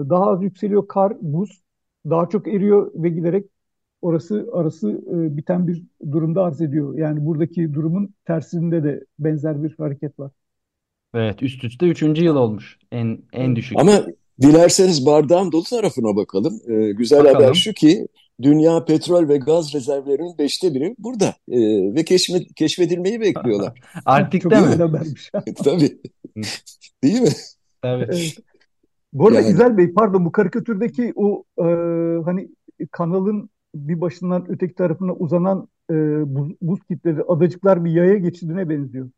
daha 0.10 0.26
az 0.26 0.44
yükseliyor 0.44 0.88
kar, 0.88 1.18
buz 1.22 1.62
daha 2.10 2.30
çok 2.30 2.48
eriyor 2.48 2.92
ve 2.96 3.10
giderek 3.10 3.46
orası 4.02 4.48
arası 4.54 4.90
e, 4.90 5.38
biten 5.38 5.68
bir 5.68 5.84
durumda 6.12 6.44
arz 6.44 6.62
ediyor. 6.62 6.98
Yani 6.98 7.26
buradaki 7.26 7.74
durumun 7.74 8.14
tersinde 8.26 8.84
de 8.84 9.06
benzer 9.20 9.64
bir 9.64 9.76
hareket 9.78 10.20
var. 10.20 10.32
Evet 11.14 11.44
üst 11.44 11.64
üste 11.64 11.86
üçüncü 11.88 12.24
yıl 12.24 12.36
olmuş 12.36 12.78
en 12.92 13.20
en 13.34 13.56
düşük. 13.56 13.80
Ama 13.80 14.06
dilerseniz 14.42 15.06
bardağın 15.06 15.52
dolu 15.52 15.64
tarafına 15.64 16.16
bakalım. 16.16 16.60
Ee, 16.68 16.92
güzel 16.92 17.20
bakalım. 17.20 17.36
haber 17.36 17.54
şu 17.54 17.74
ki 17.74 18.08
dünya 18.42 18.86
petrol 18.86 19.30
ve 19.30 19.38
gaz 19.38 19.74
rezervlerinin 19.74 20.38
beşte 20.38 20.74
biri 20.74 20.96
burada 21.00 21.36
ee, 21.50 21.60
ve 21.96 22.06
keşfet, 22.06 22.56
keşfedilmeyi 22.56 23.22
bekliyorlar. 23.22 23.80
Arktik'te 24.06 24.62
mi? 24.62 24.66
Habermiş. 24.66 25.32
Tabii. 25.64 25.98
Değil 27.04 27.22
mi? 27.22 27.30
Tabii. 27.82 28.04
Evet. 28.04 28.38
Bu 29.14 29.28
arada 29.28 29.42
yani... 29.42 29.52
İzel 29.52 29.78
Bey 29.78 29.94
pardon 29.94 30.26
bu 30.26 30.32
karikatürdeki 30.32 31.14
o 31.16 31.44
e, 31.60 31.66
hani 32.26 32.50
kanalın 32.92 33.50
bir 33.76 34.02
başından 34.02 34.46
öteki 34.50 34.76
tarafına 34.76 35.14
uzanan 35.14 35.68
e, 35.90 35.94
buz, 36.36 36.52
buz 36.62 36.80
kitleri, 36.84 37.24
adacıklar 37.28 37.86
bir 37.86 37.92
yaya 37.92 38.18
geçidine 38.18 38.70
benziyor. 38.70 39.10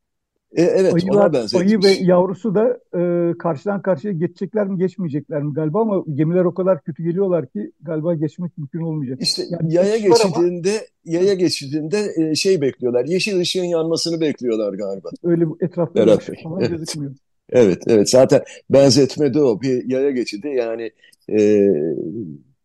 E, 0.56 0.62
evet 0.62 0.94
Ayılar, 0.94 1.30
ona 1.30 1.60
Ayı 1.60 1.84
ve 1.84 1.90
yavrusu 2.02 2.56
da 2.56 2.80
e, 3.00 3.34
karşıdan 3.38 3.82
karşıya 3.82 4.14
geçecekler 4.14 4.68
mi 4.68 4.78
geçmeyecekler 4.78 5.44
mi 5.44 5.54
galiba 5.54 5.82
ama 5.82 6.04
gemiler 6.14 6.46
o 6.46 6.54
kadar 6.54 6.84
kötü 6.84 7.04
geliyorlar 7.04 7.48
ki 7.48 7.72
galiba 7.82 8.16
geçmek 8.16 8.58
mümkün 8.58 8.80
olmayacak. 8.80 9.22
İşte 9.22 9.44
yani 9.50 9.74
yaya 9.74 9.98
geçidinde 9.98 10.70
ama, 10.70 11.18
yaya 11.20 11.34
geçidinde 11.34 12.14
e, 12.18 12.36
şey 12.36 12.62
bekliyorlar. 12.62 13.06
Yeşil 13.06 13.40
ışığın 13.40 13.64
yanmasını 13.64 14.22
bekliyorlar 14.22 14.74
galiba. 14.74 15.10
Öyle 15.24 15.46
etrafta 15.62 16.00
evet. 16.04 16.30
gözükmüyor. 16.70 17.16
Evet, 17.52 17.84
evet. 17.88 18.10
Zaten 18.10 18.42
benzetme 18.70 19.34
de 19.34 19.42
o. 19.42 19.62
Bir 19.62 19.90
yaya 19.90 20.12
geçidi 20.12 20.48
yani 20.48 20.92
e, 21.30 21.68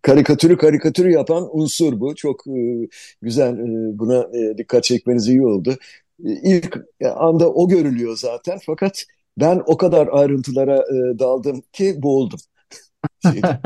karikatürü 0.05 0.57
karikatürü 0.59 1.13
yapan 1.13 1.49
unsur 1.53 2.01
bu. 2.01 2.15
Çok 2.15 2.47
e, 2.47 2.89
güzel 3.23 3.53
e, 3.59 3.99
buna 3.99 4.29
e, 4.39 4.59
dikkat 4.59 4.85
çekmeniz 4.85 5.29
iyi 5.29 5.47
oldu. 5.47 5.77
E, 6.25 6.31
ilk 6.43 6.79
anda 7.17 7.53
o 7.53 7.69
görülüyor 7.69 8.17
zaten 8.17 8.59
fakat 8.67 9.05
ben 9.41 9.63
o 9.67 9.77
kadar 9.77 10.09
ayrıntılara 10.13 10.77
e, 10.79 11.19
daldım 11.19 11.63
ki 11.73 11.95
boğuldum. 12.03 12.39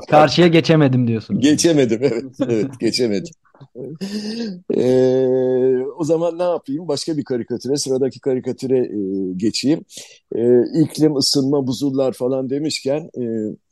Karşıya 0.10 0.46
geçemedim 0.46 1.08
diyorsun. 1.08 1.40
Geçemedim 1.40 2.00
evet. 2.02 2.24
Evet 2.48 2.80
geçemedim. 2.80 3.32
Ee, 4.74 5.84
o 5.98 6.04
zaman 6.04 6.38
ne 6.38 6.42
yapayım? 6.42 6.88
Başka 6.88 7.16
bir 7.16 7.24
karikatüre, 7.24 7.76
sıradaki 7.76 8.20
karikatüre 8.20 8.78
e, 8.78 9.32
geçeyim. 9.36 9.84
E, 10.34 10.62
iklim, 10.82 11.16
ısınma, 11.16 11.66
buzullar 11.66 12.12
falan 12.12 12.50
demişken 12.50 13.10
e, 13.18 13.22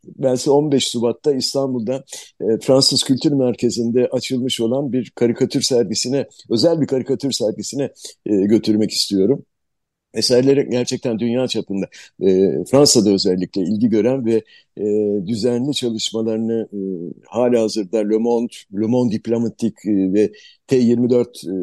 ben 0.04 0.34
size 0.34 0.50
15 0.50 0.90
Şubat'ta 0.90 1.34
İstanbul'da 1.34 2.04
e, 2.40 2.44
Fransız 2.62 3.02
Kültür 3.02 3.32
Merkezi'nde 3.32 4.08
açılmış 4.12 4.60
olan 4.60 4.92
bir 4.92 5.10
karikatür 5.10 5.62
sergisine, 5.62 6.26
özel 6.50 6.80
bir 6.80 6.86
karikatür 6.86 7.32
sergisine 7.32 7.90
e, 8.26 8.36
götürmek 8.36 8.90
istiyorum 8.90 9.44
eserleri 10.14 10.68
gerçekten 10.70 11.18
dünya 11.18 11.48
çapında 11.48 11.86
e, 12.22 12.50
Fransa'da 12.70 13.10
özellikle 13.10 13.62
ilgi 13.62 13.88
gören 13.88 14.26
ve 14.26 14.42
e, 14.76 14.84
düzenli 15.26 15.74
çalışmalarını 15.74 16.68
e, 16.72 16.80
hala 17.26 17.62
hazırda 17.62 17.98
Le 17.98 18.18
Monde, 18.18 18.52
Le 18.80 18.86
Monde 18.86 19.14
Diplomatique 19.14 19.92
e, 19.92 20.12
ve 20.12 20.32
T24 20.68 21.48
e, 21.48 21.54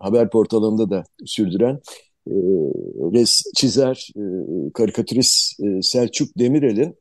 haber 0.00 0.30
portalında 0.30 0.90
da 0.90 1.04
sürdüren 1.24 1.80
e, 2.26 2.34
res, 3.14 3.42
çizer, 3.56 4.08
e, 4.16 4.22
karikatürist 4.72 5.60
e, 5.60 5.82
Selçuk 5.82 6.38
Demirel'in 6.38 6.96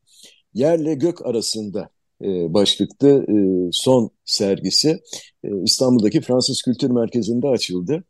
Yerle 0.53 0.93
Gök 0.93 1.25
arasında 1.25 1.89
e, 2.21 2.53
başlıklı 2.53 3.25
e, 3.29 3.35
son 3.71 4.11
sergisi 4.25 4.99
e, 5.43 5.49
İstanbul'daki 5.63 6.21
Fransız 6.21 6.61
Kültür 6.61 6.89
Merkezi'nde 6.89 7.47
açıldı. 7.47 8.03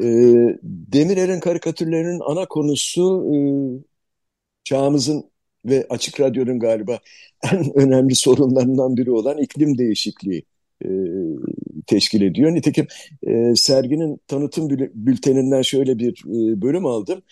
E, 0.00 0.04
Demirel'in 0.62 1.40
karikatürlerinin 1.40 2.20
ana 2.26 2.46
konusu 2.46 3.26
e, 3.34 3.38
çağımızın 4.64 5.30
ve 5.64 5.86
Açık 5.90 6.20
Radyo'nun 6.20 6.58
galiba 6.58 6.98
en 7.52 7.78
önemli 7.78 8.14
sorunlarından 8.14 8.96
biri 8.96 9.10
olan 9.10 9.38
iklim 9.38 9.78
değişikliği 9.78 10.44
e, 10.84 10.88
teşkil 11.86 12.22
ediyor. 12.22 12.54
Nitekim 12.54 12.86
e, 13.26 13.54
serginin 13.56 14.20
tanıtım 14.26 14.68
bülteninden 14.94 15.62
şöyle 15.62 15.98
bir 15.98 16.10
e, 16.26 16.62
bölüm 16.62 16.86
aldım. 16.86 17.22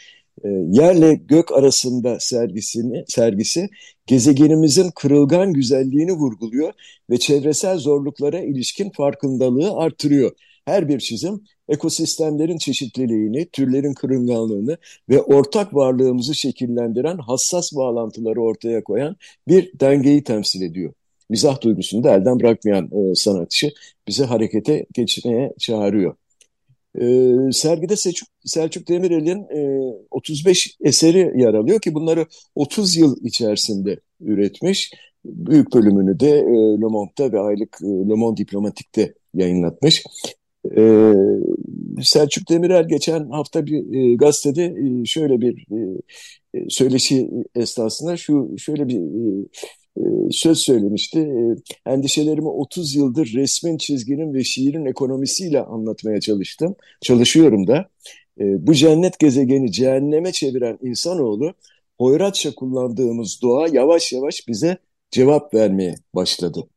E, 0.45 0.49
yerle 0.71 1.15
gök 1.15 1.53
arasında 1.53 2.21
sergisini, 2.21 3.05
sergisi 3.09 3.69
gezegenimizin 4.07 4.91
kırılgan 4.91 5.53
güzelliğini 5.53 6.13
vurguluyor 6.13 6.73
ve 7.11 7.19
çevresel 7.19 7.79
zorluklara 7.79 8.41
ilişkin 8.41 8.91
farkındalığı 8.91 9.77
artırıyor. 9.77 10.33
Her 10.67 10.89
bir 10.89 10.99
çizim 10.99 11.45
ekosistemlerin 11.69 12.59
çeşitliliğini, 12.59 13.49
türlerin 13.53 13.95
kırılganlığını 13.95 14.77
ve 15.09 15.23
ortak 15.23 15.75
varlığımızı 15.75 16.35
şekillendiren 16.35 17.19
hassas 17.19 17.73
bağlantıları 17.77 18.41
ortaya 18.41 18.85
koyan 18.85 19.17
bir 19.49 19.73
dengeyi 19.81 20.25
temsil 20.25 20.63
ediyor. 20.63 20.93
Mizah 21.31 21.61
duygusunu 21.61 22.05
da 22.05 22.15
elden 22.15 22.41
bırakmayan 22.41 22.85
e, 22.85 23.15
sanatçı 23.15 23.71
bizi 24.09 24.25
harekete 24.25 24.87
geçmeye 24.95 25.53
çağırıyor. 25.59 26.15
E, 27.01 27.27
sergide 27.53 27.97
Selçuk, 27.97 28.29
Selçuk 28.45 28.89
Demirel'in 28.89 29.39
e, 29.39 29.93
35 30.11 30.77
eseri 30.81 31.43
yer 31.43 31.55
alıyor 31.55 31.81
ki 31.81 31.95
bunları 31.95 32.27
30 32.55 32.97
yıl 32.97 33.17
içerisinde 33.23 34.01
üretmiş. 34.21 34.93
büyük 35.25 35.75
bölümünü 35.75 36.21
de 36.21 36.31
e, 36.31 36.81
Le 36.81 36.87
Monde'da 36.87 37.33
ve 37.33 37.41
aylık 37.41 37.79
e, 37.83 37.87
Le 37.87 38.15
Monde 38.15 38.37
Diplomatik'te 38.37 39.15
yayınlatmış. 39.35 40.05
E, 40.77 41.13
Selçuk 42.03 42.49
Demirel 42.51 42.89
geçen 42.89 43.31
hafta 43.31 43.67
bir 43.67 43.95
e, 43.95 44.15
gazetede 44.15 44.65
e, 44.65 45.05
şöyle 45.05 45.41
bir 45.41 45.67
e, 46.55 46.65
söyleşi 46.69 47.31
esnasında 47.55 48.17
şu 48.17 48.55
şöyle 48.59 48.89
bir 48.89 49.01
söz 50.31 50.59
söylemişti. 50.59 51.29
Endişelerimi 51.87 52.49
30 52.49 52.95
yıldır 52.95 53.33
resmin, 53.35 53.79
çizginin 53.79 54.35
ve 54.35 54.45
şiirin 54.45 54.87
ekonomisiyle 54.87 55.61
anlatmaya 55.61 56.21
çalıştım. 56.21 56.77
Çalışıyorum 57.01 57.67
da. 57.67 57.89
Bu 58.41 58.75
cennet 58.75 59.19
gezegeni 59.19 59.73
cehenneme 59.73 60.33
çeviren 60.33 60.79
insanoğlu 60.83 61.55
hoyratça 61.99 62.55
kullandığımız 62.55 63.43
doğa 63.43 63.69
yavaş 63.69 64.13
yavaş 64.13 64.49
bize 64.49 64.79
cevap 65.11 65.55
vermeye 65.55 65.95
başladı 66.15 66.69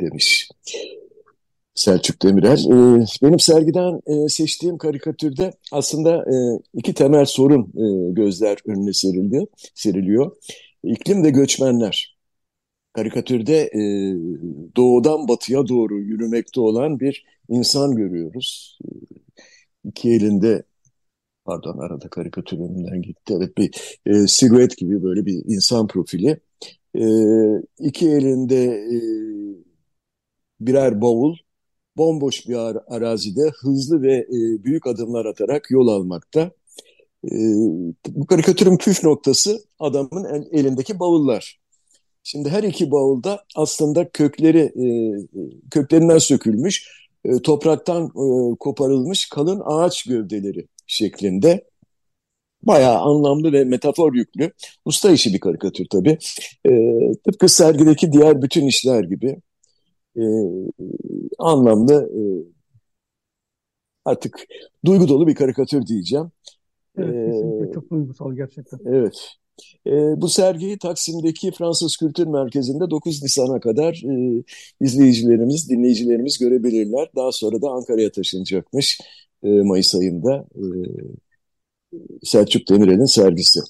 demiş. 0.00 0.48
Selçuk 1.74 2.22
Demirel. 2.22 2.64
Benim 3.22 3.38
sergiden 3.38 4.00
seçtiğim 4.28 4.78
karikatürde 4.78 5.52
aslında 5.72 6.24
iki 6.74 6.94
temel 6.94 7.24
sorun 7.24 7.72
gözler 8.14 8.58
önüne 8.66 8.92
serildi, 8.92 9.46
seriliyor. 9.74 10.36
İklim 10.84 11.24
ve 11.24 11.30
göçmenler. 11.30 12.16
Karikatürde 12.92 13.56
e, 13.62 13.82
doğudan 14.76 15.28
batıya 15.28 15.68
doğru 15.68 16.00
yürümekte 16.00 16.60
olan 16.60 17.00
bir 17.00 17.24
insan 17.48 17.96
görüyoruz. 17.96 18.78
E, 18.84 18.88
iki 19.84 20.10
elinde 20.10 20.62
pardon 21.44 21.78
arada 21.78 22.08
karikatür 22.08 22.58
önünden 22.58 23.02
gitti. 23.02 23.34
Evet 23.36 23.58
bir 23.58 23.98
e, 24.06 24.26
silüet 24.26 24.76
gibi 24.78 25.02
böyle 25.02 25.26
bir 25.26 25.42
insan 25.46 25.86
profili. 25.86 26.40
E, 26.94 27.04
iki 27.78 28.08
elinde 28.08 28.64
e, 28.66 28.98
birer 30.60 31.00
bavul 31.00 31.36
bomboş 31.96 32.48
bir 32.48 32.54
ar 32.54 32.76
arazide 32.88 33.50
hızlı 33.60 34.02
ve 34.02 34.14
e, 34.16 34.64
büyük 34.64 34.86
adımlar 34.86 35.24
atarak 35.24 35.70
yol 35.70 35.88
almakta. 35.88 36.50
E, 37.24 37.32
bu 38.08 38.26
karikatürün 38.26 38.76
püf 38.76 39.04
noktası 39.04 39.64
adamın 39.78 40.24
el, 40.24 40.58
elindeki 40.58 41.00
bavullar. 41.00 41.60
Şimdi 42.22 42.48
her 42.48 42.62
iki 42.62 42.90
bavulda 42.90 43.44
aslında 43.56 44.08
kökleri 44.08 44.58
e, 44.58 44.86
köklerinden 45.70 46.18
sökülmüş, 46.18 46.88
e, 47.24 47.42
topraktan 47.42 48.04
e, 48.06 48.56
koparılmış 48.60 49.28
kalın 49.28 49.62
ağaç 49.64 50.04
gövdeleri 50.04 50.66
şeklinde. 50.86 51.64
Bayağı 52.62 52.98
anlamlı 52.98 53.52
ve 53.52 53.64
metafor 53.64 54.14
yüklü. 54.14 54.52
Usta 54.84 55.12
işi 55.12 55.34
bir 55.34 55.40
karikatür 55.40 55.86
tabii. 55.90 56.18
E, 56.68 56.72
tıpkı 57.24 57.48
sergideki 57.48 58.12
diğer 58.12 58.42
bütün 58.42 58.66
işler 58.66 59.04
gibi. 59.04 59.36
E, 60.16 60.22
anlamlı 61.38 61.94
e, 61.94 62.22
artık 64.04 64.46
duygu 64.84 65.08
dolu 65.08 65.26
bir 65.26 65.34
karikatür 65.34 65.86
diyeceğim. 65.86 66.30
Evet, 66.98 67.32
kesinlikle 67.32 67.72
çok 67.72 67.90
duygusal 67.90 68.32
gerçekten. 68.32 68.78
Evet. 68.86 69.28
E, 69.86 69.90
bu 70.20 70.28
sergiyi 70.28 70.78
Taksim'deki 70.78 71.50
Fransız 71.50 71.96
Kültür 71.96 72.26
Merkezi'nde 72.26 72.90
9 72.90 73.22
Nisan'a 73.22 73.60
kadar 73.60 74.02
e, 74.10 74.44
izleyicilerimiz, 74.80 75.70
dinleyicilerimiz 75.70 76.38
görebilirler. 76.38 77.08
Daha 77.16 77.32
sonra 77.32 77.62
da 77.62 77.70
Ankara'ya 77.70 78.12
taşınacakmış 78.12 79.00
e, 79.42 79.48
Mayıs 79.48 79.94
ayında 79.94 80.46
e, 80.54 80.62
Selçuk 82.22 82.68
Demirel'in 82.68 83.04
sergisi. 83.04 83.60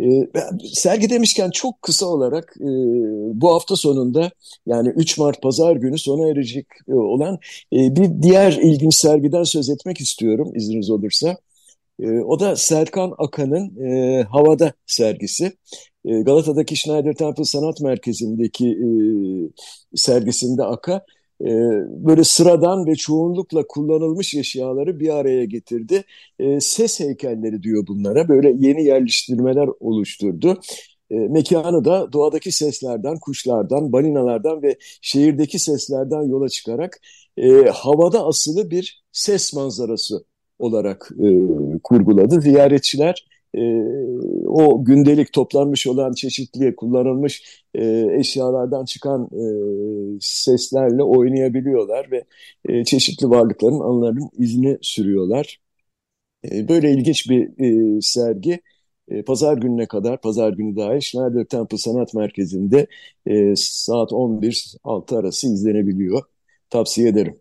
E, 0.00 0.28
sergi 0.74 1.10
demişken 1.10 1.50
çok 1.50 1.82
kısa 1.82 2.06
olarak 2.06 2.54
e, 2.60 2.68
bu 3.40 3.54
hafta 3.54 3.76
sonunda 3.76 4.30
yani 4.66 4.88
3 4.88 5.18
Mart 5.18 5.42
Pazar 5.42 5.76
günü 5.76 5.98
sona 5.98 6.30
erecek 6.30 6.66
e, 6.88 6.94
olan 6.94 7.38
e, 7.72 7.96
bir 7.96 8.22
diğer 8.22 8.52
ilginç 8.52 8.94
sergiden 8.94 9.42
söz 9.42 9.70
etmek 9.70 10.00
istiyorum 10.00 10.52
izniniz 10.54 10.90
olursa. 10.90 11.36
E, 12.00 12.20
o 12.20 12.40
da 12.40 12.56
Serkan 12.56 13.14
Akan'ın 13.18 13.86
e, 13.86 14.22
Havada 14.22 14.72
sergisi. 14.86 15.52
E, 16.04 16.20
Galata'daki 16.22 16.76
Schneider 16.76 17.14
Temple 17.14 17.44
Sanat 17.44 17.80
Merkezi'ndeki 17.80 18.68
e, 18.68 18.88
sergisinde 19.94 20.64
Aka 20.64 21.04
e, 21.40 21.48
böyle 22.06 22.24
sıradan 22.24 22.86
ve 22.86 22.94
çoğunlukla 22.94 23.66
kullanılmış 23.66 24.34
eşyaları 24.34 25.00
bir 25.00 25.08
araya 25.08 25.44
getirdi. 25.44 26.04
E, 26.38 26.60
ses 26.60 27.00
heykelleri 27.00 27.62
diyor 27.62 27.86
bunlara. 27.86 28.28
Böyle 28.28 28.54
yeni 28.58 28.84
yerleştirmeler 28.84 29.68
oluşturdu. 29.80 30.60
E, 31.10 31.14
mekanı 31.14 31.84
da 31.84 32.12
doğadaki 32.12 32.52
seslerden, 32.52 33.18
kuşlardan, 33.18 33.92
balinalardan 33.92 34.62
ve 34.62 34.76
şehirdeki 35.02 35.58
seslerden 35.58 36.22
yola 36.22 36.48
çıkarak 36.48 37.00
e, 37.36 37.50
havada 37.62 38.26
asılı 38.26 38.70
bir 38.70 39.04
ses 39.12 39.54
manzarası 39.54 40.24
olarak 40.58 41.10
e, 41.18 41.28
kurguladı. 41.82 42.40
Ziyaretçiler 42.40 43.26
o 44.56 44.84
gündelik 44.84 45.32
toplanmış 45.32 45.86
olan 45.86 46.12
çeşitli 46.12 46.76
kullanılmış 46.76 47.62
e, 47.74 48.06
eşyalardan 48.18 48.84
çıkan 48.84 49.24
e, 49.24 49.44
seslerle 50.20 51.02
oynayabiliyorlar 51.02 52.10
ve 52.10 52.24
e, 52.68 52.84
çeşitli 52.84 53.30
varlıkların 53.30 53.80
anılarının 53.80 54.30
izini 54.38 54.78
sürüyorlar. 54.82 55.60
E, 56.50 56.68
böyle 56.68 56.92
ilginç 56.92 57.30
bir 57.30 57.48
e, 57.58 58.00
sergi. 58.00 58.60
E, 59.08 59.22
pazar 59.22 59.56
gününe 59.56 59.86
kadar, 59.86 60.20
pazar 60.20 60.52
günü 60.52 60.76
dahil 60.76 61.00
Schneider 61.00 61.44
Temple 61.44 61.78
Sanat 61.78 62.14
Merkezi'nde 62.14 62.86
e, 63.26 63.56
saat 63.56 64.12
11-6 64.12 65.18
arası 65.18 65.46
izlenebiliyor. 65.46 66.22
Tavsiye 66.70 67.08
ederim. 67.08 67.40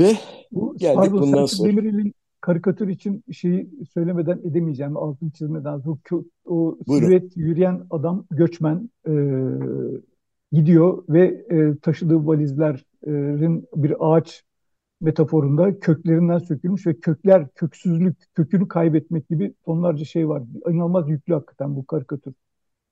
Ve 0.00 0.12
bu, 0.52 0.76
geldik 0.78 0.96
pardon, 0.96 1.22
bundan 1.22 1.46
sonra. 1.46 1.68
Demirel'in 1.68 2.14
karikatür 2.40 2.88
için 2.88 3.24
şeyi 3.32 3.70
söylemeden 3.92 4.38
edemeyeceğim, 4.44 4.96
altını 4.96 5.30
çizmeden. 5.30 5.82
O, 5.86 5.98
o 6.44 6.78
silüet 6.88 7.36
yürüyen 7.36 7.86
adam 7.90 8.24
göçmen 8.30 8.90
e, 9.06 9.12
gidiyor 10.52 11.04
ve 11.08 11.44
e, 11.50 11.76
taşıdığı 11.82 12.26
valizlerin 12.26 13.68
bir 13.76 13.94
ağaç 14.00 14.44
metaforunda 15.00 15.78
köklerinden 15.80 16.38
sökülmüş 16.38 16.86
ve 16.86 16.94
kökler, 16.94 17.48
köksüzlük, 17.54 18.16
kökünü 18.34 18.68
kaybetmek 18.68 19.28
gibi 19.28 19.54
tonlarca 19.64 20.04
şey 20.04 20.28
var. 20.28 20.42
İnanılmaz 20.68 21.08
yüklü 21.08 21.34
hakikaten 21.34 21.76
bu 21.76 21.86
karikatür. 21.86 22.34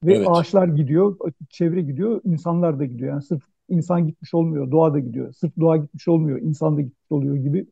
Ve 0.05 0.15
evet. 0.15 0.27
ağaçlar 0.31 0.69
gidiyor, 0.69 1.17
çevre 1.51 1.83
gidiyor, 1.83 2.21
insanlar 2.25 2.79
da 2.79 2.85
gidiyor. 2.85 3.11
Yani 3.11 3.23
sırf 3.23 3.43
insan 3.69 4.07
gitmiş 4.07 4.35
olmuyor, 4.35 4.71
doğa 4.71 4.95
da 4.95 4.99
gidiyor. 4.99 5.33
Sırf 5.33 5.53
doğa 5.61 5.77
gitmiş 5.77 6.09
olmuyor, 6.09 6.41
insan 6.41 6.77
da 6.77 6.81
gitmiş 6.81 7.13
oluyor 7.13 7.37
gibi 7.37 7.67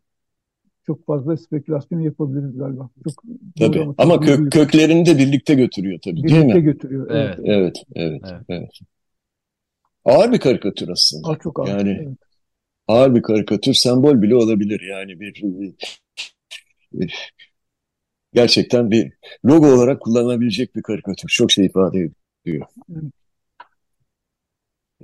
çok 0.86 1.06
fazla 1.06 1.36
spekülasyon 1.36 2.00
yapabiliriz 2.00 2.58
galiba. 2.58 2.90
Çok 3.04 3.22
tabii 3.58 3.82
ama, 3.82 3.94
ama 3.98 4.20
kök, 4.20 4.52
köklerini 4.52 5.06
de 5.06 5.18
birlikte 5.18 5.54
götürüyor 5.54 5.98
tabii 6.04 6.16
birlikte 6.16 6.34
değil 6.34 6.44
mi? 6.44 6.50
Birlikte 6.50 6.72
götürüyor. 6.72 7.10
Evet. 7.10 7.38
Evet, 7.44 7.76
evet, 7.94 8.20
evet. 8.24 8.42
evet. 8.48 8.70
Ağır 10.04 10.32
bir 10.32 10.38
karikatür 10.38 10.88
aslında. 10.88 11.28
Aa, 11.28 11.38
çok 11.38 11.60
ağır. 11.60 11.68
Yani 11.68 11.98
evet. 12.06 12.18
ağır 12.88 13.14
bir 13.14 13.22
karikatür 13.22 13.74
sembol 13.74 14.22
bile 14.22 14.36
olabilir. 14.36 14.80
Yani 14.90 15.20
bir, 15.20 15.42
bir 16.92 17.14
gerçekten 18.32 18.90
bir 18.90 19.12
logo 19.44 19.66
olarak 19.66 20.00
kullanılabilecek 20.00 20.76
bir 20.76 20.82
karikatür. 20.82 21.28
Çok 21.28 21.52
şey 21.52 21.66
ifade 21.66 22.10
ediyor. 22.44 22.66
Evet. 22.92 23.12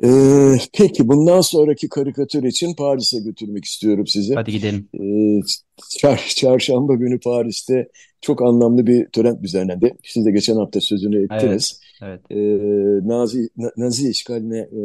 Ee, 0.05 0.55
peki 0.79 1.09
bundan 1.09 1.41
sonraki 1.41 1.89
karikatür 1.89 2.43
için 2.43 2.75
Paris'e 2.75 3.21
götürmek 3.21 3.65
istiyorum 3.65 4.07
sizi. 4.07 4.35
Hadi 4.35 4.53
gidelim. 4.53 4.89
Ee, 4.95 5.41
çar 5.99 6.33
çarşamba 6.37 6.95
günü 6.95 7.21
Paris'te 7.21 7.89
çok 8.21 8.43
anlamlı 8.43 8.87
bir 8.87 9.07
tören 9.07 9.43
düzenlendi. 9.43 9.95
Siz 10.05 10.27
de 10.27 10.31
geçen 10.31 10.57
hafta 10.57 10.81
sözünü 10.81 11.25
ettiniz. 11.25 11.81
Evet, 12.03 12.21
evet. 12.31 12.39
Ee, 12.39 13.09
Nazi, 13.09 13.49
Nazi 13.77 14.11
işgaline 14.11 14.59
e, 14.59 14.81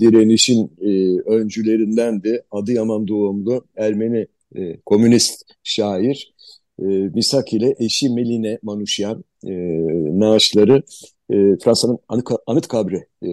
direnişin 0.00 0.72
e, 0.80 1.20
öncülerindendi. 1.20 2.42
Adıyaman 2.50 3.08
doğumlu 3.08 3.64
Ermeni 3.76 4.26
e, 4.56 4.76
komünist 4.86 5.42
şair 5.62 6.34
e, 6.78 6.84
Misak 6.84 7.52
ile 7.52 7.74
eşi 7.78 8.10
Meline 8.10 8.58
Manuşyan 8.62 9.24
e, 9.46 9.52
naaşları 10.20 10.82
e, 11.30 11.56
Fransa'nın 11.64 11.98
anıt, 12.08 12.28
anıt 12.46 12.68
kabri 12.68 13.06
e, 13.22 13.30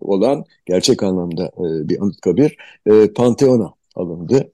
olan 0.00 0.44
gerçek 0.66 1.02
anlamda 1.02 1.44
e, 1.44 1.88
bir 1.88 2.02
anıt 2.02 2.20
kabir 2.20 2.56
e, 2.86 3.12
Pantheon'a 3.12 3.74
alındı. 3.96 4.52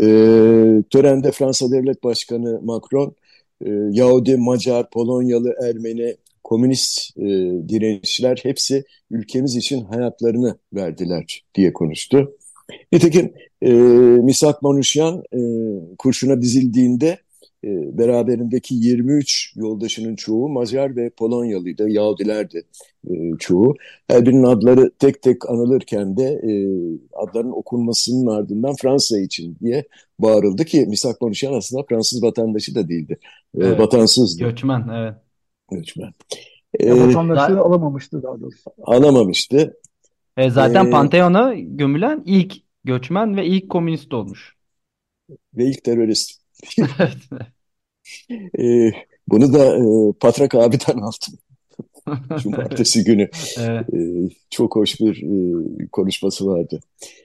E, 0.00 0.06
törende 0.90 1.32
Fransa 1.32 1.70
Devlet 1.70 2.04
Başkanı 2.04 2.60
Macron, 2.62 3.14
e, 3.64 3.70
Yahudi, 3.90 4.36
Macar, 4.36 4.90
Polonyalı, 4.90 5.54
Ermeni, 5.62 6.16
komünist 6.44 7.18
e, 7.18 7.24
direnişçiler 7.68 8.40
hepsi 8.42 8.84
ülkemiz 9.10 9.56
için 9.56 9.84
hayatlarını 9.84 10.58
verdiler 10.74 11.44
diye 11.54 11.72
konuştu. 11.72 12.32
Nitekim 12.92 13.32
e, 13.62 13.72
Misak 14.22 14.62
Manuşyan 14.62 15.22
e, 15.32 15.40
kurşuna 15.98 16.42
dizildiğinde 16.42 17.18
E, 17.64 17.98
beraberindeki 17.98 18.74
23 18.74 19.52
yoldaşının 19.56 20.16
çoğu 20.16 20.48
Macar 20.48 20.96
ve 20.96 21.10
Polonyalıydı, 21.10 21.88
Yahudilerdi 21.90 22.62
e, 23.10 23.12
çoğu. 23.38 23.74
Her 24.08 24.26
birinin 24.26 24.42
adları 24.44 24.90
tek 24.98 25.22
tek 25.22 25.50
anılırken 25.50 26.16
de 26.16 26.24
e, 26.24 26.52
adların 27.12 27.50
okunmasının 27.50 28.26
ardından 28.26 28.74
Fransa 28.82 29.18
için 29.18 29.56
diye 29.60 29.84
bağırıldı 30.18 30.64
ki 30.64 30.86
Misak 30.88 31.20
konuşan 31.20 31.52
aslında 31.52 31.82
Fransız 31.88 32.22
vatandaşı 32.22 32.74
da 32.74 32.88
değildi. 32.88 33.18
E, 33.60 33.64
Evet. 33.64 33.80
vatansızdı. 33.80 34.44
Göçmen, 34.44 34.88
evet. 34.92 35.14
Göçmen. 35.70 36.12
E, 36.80 36.90
vatandaşlığı 36.92 37.60
alamamıştı 37.60 38.22
daha 38.22 38.40
doğrusu. 38.40 38.70
alamamıştı. 38.82 39.76
E, 40.36 40.50
zaten 40.50 40.86
E, 40.86 40.90
Pantheon'a 40.90 41.54
gömülen 41.54 42.22
ilk 42.26 42.54
göçmen 42.84 43.36
ve 43.36 43.46
ilk 43.46 43.70
komünist 43.70 44.14
olmuş. 44.14 44.56
ve 45.54 45.64
ilk 45.64 45.84
terörist. 45.84 46.47
Evet. 46.78 47.42
E, 48.58 48.92
bunu 49.28 49.52
da 49.52 49.76
e, 49.76 50.12
Patrak 50.20 50.54
abiden 50.54 50.98
aldım. 50.98 51.38
Cumartesi 52.42 53.04
günü. 53.04 53.28
Evet. 53.58 53.94
E, 53.94 54.30
çok 54.50 54.76
hoş 54.76 55.00
bir 55.00 55.22
e, 55.22 55.88
konuşması 55.92 56.46
vardı. 56.46 56.80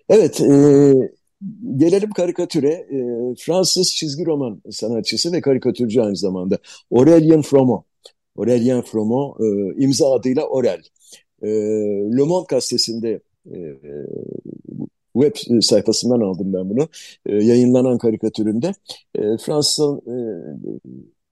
Evet, 0.09 0.41
e, 0.41 0.93
gelelim 1.75 2.11
karikatüre. 2.11 2.69
E, 2.69 2.99
Fransız 3.39 3.95
çizgi 3.95 4.25
roman 4.25 4.61
sanatçısı 4.71 5.31
ve 5.31 5.41
karikatürcü 5.41 6.01
aynı 6.01 6.17
zamanda. 6.17 6.57
Aurélien 6.91 7.41
Froment. 7.41 7.83
Aurélien 8.37 8.81
Froment, 8.81 9.35
e, 9.39 9.83
imza 9.83 10.13
adıyla 10.13 10.43
Aurel. 10.43 10.81
E, 11.41 11.47
Le 12.17 12.23
Monde 12.23 12.45
gazetesinde 12.49 13.19
e, 13.45 13.57
web 15.13 15.61
sayfasından 15.61 16.21
aldım 16.21 16.53
ben 16.53 16.69
bunu. 16.69 16.87
E, 17.25 17.35
yayınlanan 17.35 17.97
karikatüründe 17.97 18.73
e, 19.15 19.21
Fransız 19.37 19.99
e, 20.07 20.15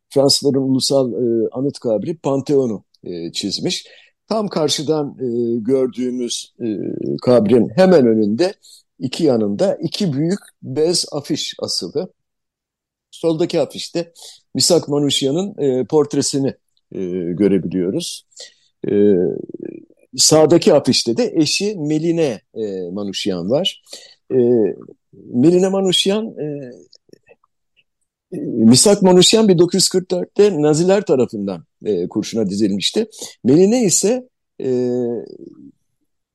Fransızların 0.10 0.62
ulusal 0.62 1.13
e, 1.13 1.48
anıt 1.52 1.80
kabri 1.80 2.17
Pantheon'u 2.17 2.84
e, 3.04 3.32
çizmiş. 3.32 3.88
Tam 4.28 4.48
karşıdan 4.48 5.17
e, 5.20 5.60
gördüğümüz 5.60 6.54
e, 6.60 6.65
kabrin 7.22 7.70
hemen 7.76 8.08
önünde 8.08 8.54
iki 9.00 9.24
yanında 9.24 9.76
iki 9.76 10.13
büyük 10.13 10.39
bez 10.63 11.06
afiş 11.12 11.54
asılı. 11.60 12.13
Soldaki 13.12 13.62
afişte 13.62 14.13
Misak 14.56 14.88
Manuşyan'ın 14.88 15.56
e, 15.62 15.86
portresini 15.86 16.54
e, 16.91 17.00
görebiliyoruz. 17.34 18.26
E, 18.88 18.91
sağdaki 20.17 20.74
afişte 20.74 21.17
de 21.17 21.34
eşi 21.36 21.76
Meline 21.76 22.41
e, 22.56 22.89
Manuşyan 22.91 23.50
var. 23.50 23.84
E, 24.32 24.38
Meline 25.13 25.69
Manuşyan 25.69 26.26
e, 26.26 26.71
Misak 28.41 29.02
Manuşyan 29.02 29.50
1944'te 29.50 30.62
Naziler 30.62 31.02
tarafından 31.06 31.63
e, 31.86 32.08
kurşuna 32.08 32.50
dizilmişti. 32.50 33.10
Meline 33.43 33.84
ise 33.84 34.30
e, 34.63 34.97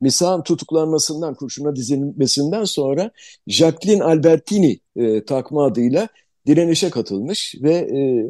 Misak'ın 0.01 0.43
tutuklanmasından, 0.43 1.35
kurşuna 1.35 1.77
dizilmesinden 1.77 2.65
sonra 2.65 3.11
Jacqueline 3.47 4.05
Albertini 4.05 4.79
e, 4.97 5.25
takma 5.25 5.67
adıyla 5.67 6.09
direnişe 6.47 6.91
katılmış 6.91 7.55
ve 7.63 7.75
e, 7.75 8.27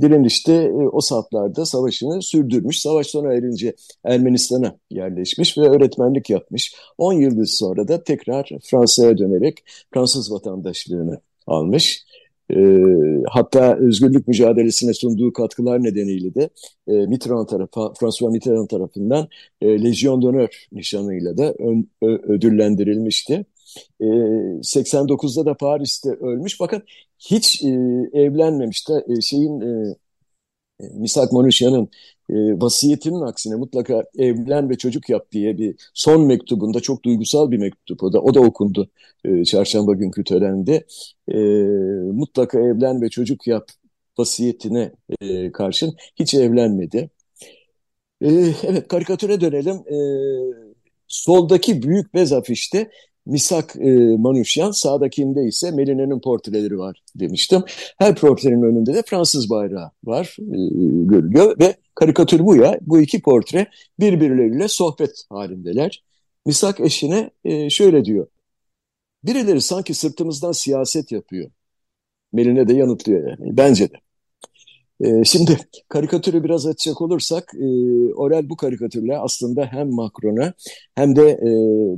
direnişte 0.00 0.52
e, 0.52 0.72
o 0.72 1.00
saflarda 1.00 1.66
savaşını 1.66 2.22
sürdürmüş. 2.22 2.80
Savaş 2.80 3.06
sona 3.06 3.32
erince 3.32 3.74
Ermenistan'a 4.04 4.76
yerleşmiş 4.90 5.58
ve 5.58 5.68
öğretmenlik 5.68 6.30
yapmış. 6.30 6.74
10 6.98 7.12
yıl 7.12 7.44
sonra 7.46 7.88
da 7.88 8.04
tekrar 8.04 8.50
Fransa'ya 8.62 9.18
dönerek 9.18 9.64
Fransız 9.92 10.32
vatandaşlığını 10.32 11.20
almış. 11.46 12.04
E, 12.56 12.84
hatta 13.28 13.76
özgürlük 13.76 14.28
mücadelesine 14.28 14.94
sunduğu 14.94 15.32
katkılar 15.32 15.82
nedeniyle 15.82 16.34
de 16.34 16.50
e, 16.88 16.92
Mitterrand 16.92 17.46
tarafı, 17.46 17.92
François 18.00 18.32
Mitterrand 18.32 18.68
tarafından 18.68 19.28
e, 19.60 19.66
Légion 19.66 20.22
d'honneur 20.22 20.66
nişanıyla 20.72 21.38
da 21.38 21.54
ön, 21.58 21.88
ö, 22.02 22.06
ödüllendirilmişti. 22.06 23.44
E, 24.00 24.06
89'da 24.62 25.46
da 25.46 25.54
Paris'te 25.54 26.10
ölmüş 26.10 26.58
fakat 26.58 26.82
hiç 27.18 27.62
e, 27.62 27.68
evlenmemiş 28.12 28.88
de 28.88 29.04
e, 29.08 29.20
şeyin 29.20 29.60
e, 29.60 29.96
Misak 30.94 31.32
Manuşyan'ın 31.32 31.88
e, 32.30 32.34
vasiyetinin 32.60 33.20
aksine 33.20 33.54
mutlaka 33.54 34.04
evlen 34.18 34.70
ve 34.70 34.78
çocuk 34.78 35.08
yap 35.08 35.32
diye 35.32 35.58
bir 35.58 35.90
son 35.94 36.26
mektubunda 36.26 36.80
çok 36.80 37.04
duygusal 37.04 37.50
bir 37.50 37.58
mektup 37.58 38.02
o 38.02 38.12
da 38.12 38.20
o 38.20 38.34
da 38.34 38.40
okundu 38.40 38.90
e, 39.24 39.44
çarşamba 39.44 39.94
günkü 39.94 40.24
törende 40.24 40.84
e, 41.28 41.38
mutlaka 42.12 42.60
evlen 42.60 43.02
ve 43.02 43.08
çocuk 43.08 43.46
yap 43.46 43.68
vasiyetine 44.18 44.92
e, 45.20 45.52
karşın 45.52 45.96
hiç 46.16 46.34
evlenmedi. 46.34 47.10
E, 48.22 48.28
evet 48.62 48.88
karikatüre 48.88 49.40
dönelim. 49.40 49.76
E, 49.76 49.98
soldaki 51.08 51.82
büyük 51.82 52.14
bez 52.14 52.32
afişte 52.32 52.90
Misak 53.26 53.76
e, 53.76 54.16
Manuşyan, 54.16 54.70
sağdakinde 54.70 55.44
ise 55.44 55.70
Meline'nin 55.70 56.20
portreleri 56.20 56.78
var 56.78 57.02
demiştim. 57.14 57.62
Her 57.98 58.14
portrenin 58.14 58.62
önünde 58.62 58.94
de 58.94 59.02
Fransız 59.06 59.50
bayrağı 59.50 59.90
var, 60.04 60.36
e, 60.38 60.56
görülüyor 61.04 61.58
ve 61.58 61.74
karikatür 61.94 62.40
bu 62.40 62.56
ya. 62.56 62.78
Bu 62.80 63.00
iki 63.00 63.22
portre 63.22 63.66
birbirleriyle 64.00 64.68
sohbet 64.68 65.24
halindeler. 65.30 66.04
Misak 66.46 66.80
eşine 66.80 67.30
e, 67.44 67.70
şöyle 67.70 68.04
diyor. 68.04 68.26
Birileri 69.24 69.60
sanki 69.60 69.94
sırtımızdan 69.94 70.52
siyaset 70.52 71.12
yapıyor. 71.12 71.50
Meline 72.32 72.68
de 72.68 72.74
yanıtlıyor 72.74 73.28
yani. 73.28 73.56
Bence 73.56 73.90
de. 73.90 73.96
E, 75.00 75.24
şimdi 75.24 75.58
karikatürü 75.88 76.44
biraz 76.44 76.66
açacak 76.66 77.00
olursak 77.00 77.54
e, 77.54 77.66
Orel 78.14 78.48
bu 78.48 78.56
karikatürle 78.56 79.18
aslında 79.18 79.66
hem 79.66 79.90
Macron'a 79.94 80.52
hem 80.94 81.16
de 81.16 81.30
e, 81.30 81.48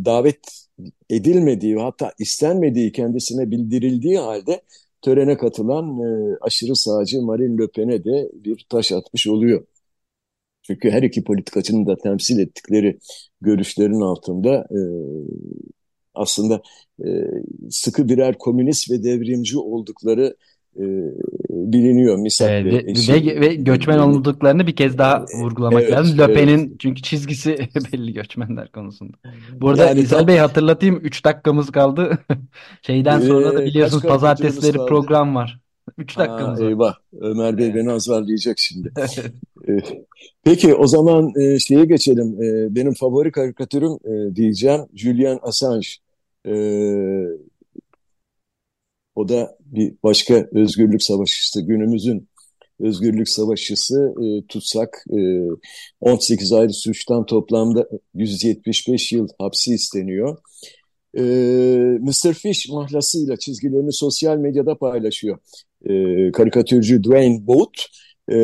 davet 0.04 0.61
edilmediği 1.10 1.76
hatta 1.76 2.12
istenmediği 2.18 2.92
kendisine 2.92 3.50
bildirildiği 3.50 4.18
halde 4.18 4.62
törene 5.02 5.36
katılan 5.36 6.00
e, 6.00 6.36
aşırı 6.40 6.76
sağcı 6.76 7.22
Marine 7.22 7.62
Le 7.62 7.68
Pen'e 7.68 8.04
de 8.04 8.30
bir 8.34 8.66
taş 8.70 8.92
atmış 8.92 9.26
oluyor. 9.26 9.66
Çünkü 10.62 10.90
her 10.90 11.02
iki 11.02 11.24
politikacının 11.24 11.86
da 11.86 11.96
temsil 11.96 12.38
ettikleri 12.38 12.98
görüşlerin 13.40 14.00
altında 14.00 14.54
e, 14.70 14.80
aslında 16.14 16.62
e, 17.04 17.08
sıkı 17.70 18.08
birer 18.08 18.38
komünist 18.38 18.90
ve 18.90 19.04
devrimci 19.04 19.58
oldukları 19.58 20.36
e, 20.76 20.84
biliniyor. 21.50 22.16
Misak 22.16 22.50
Ee, 22.50 22.64
ve 22.64 22.70
ve, 23.24 23.40
ve, 23.40 23.54
göçmen 23.54 23.98
olduklarını 23.98 24.66
bir 24.66 24.76
kez 24.76 24.98
daha 24.98 25.24
vurgulamak 25.40 25.82
Evet, 25.82 25.92
lazım. 25.92 26.16
evet. 26.20 26.28
Löpen'in 26.28 26.76
çünkü 26.78 27.02
çizgisi 27.02 27.58
belli 27.92 28.12
göçmenler 28.12 28.68
konusunda. 28.72 29.16
Burada 29.60 29.84
Yani 29.86 30.00
İzel 30.00 30.18
tam- 30.18 30.26
Bey 30.26 30.36
hatırlatayım 30.36 31.00
3 31.02 31.24
dakikamız 31.24 31.70
kaldı. 31.70 32.18
Şeyden 32.82 33.20
sonra 33.20 33.54
da 33.54 33.62
Ee, 33.62 33.66
biliyorsunuz 33.66 34.02
pazartesileri 34.02 34.76
kaldı? 34.76 34.88
program 34.88 35.34
var. 35.34 35.60
3 35.98 36.18
Aa, 36.18 36.20
dakikamız 36.20 36.60
var. 36.60 36.68
eyvah. 36.68 36.94
Ömer 37.20 37.58
Bey 37.58 37.66
Evet. 37.66 37.74
beni 37.76 37.90
azarlayacak 37.92 38.58
şimdi. 38.58 38.92
Ee, 39.68 39.78
Peki 40.44 40.74
o 40.74 40.86
zaman 40.86 41.32
e, 41.40 41.58
şeye 41.58 41.84
geçelim. 41.84 42.42
E, 42.42 42.74
benim 42.74 42.94
favori 42.94 43.32
karikatürüm 43.32 43.92
e, 44.04 44.36
diyeceğim 44.36 44.80
Julian 44.94 45.38
Assange. 45.42 45.86
E, 46.46 46.52
o 49.14 49.28
da 49.28 49.56
bir 49.60 49.94
başka 50.02 50.48
özgürlük 50.52 51.02
savaşçısı. 51.02 51.62
Günümüzün 51.62 52.28
özgürlük 52.80 53.28
savaşçısı 53.28 54.14
e, 54.22 54.46
tutsak 54.46 55.04
e, 55.10 55.20
18 56.00 56.52
ayrı 56.52 56.72
suçtan 56.72 57.26
toplamda 57.26 57.88
175 58.14 59.12
yıl 59.12 59.28
hapsi 59.38 59.74
isteniyor. 59.74 60.38
E, 61.18 61.22
Mr. 62.00 62.34
Fish 62.34 62.68
mahlasıyla 62.68 63.36
çizgilerini 63.36 63.92
sosyal 63.92 64.36
medyada 64.36 64.78
paylaşıyor. 64.78 65.38
E, 65.84 66.32
karikatürcü 66.32 67.04
Dwayne 67.04 67.46
Boat 67.46 67.86
e, 68.30 68.36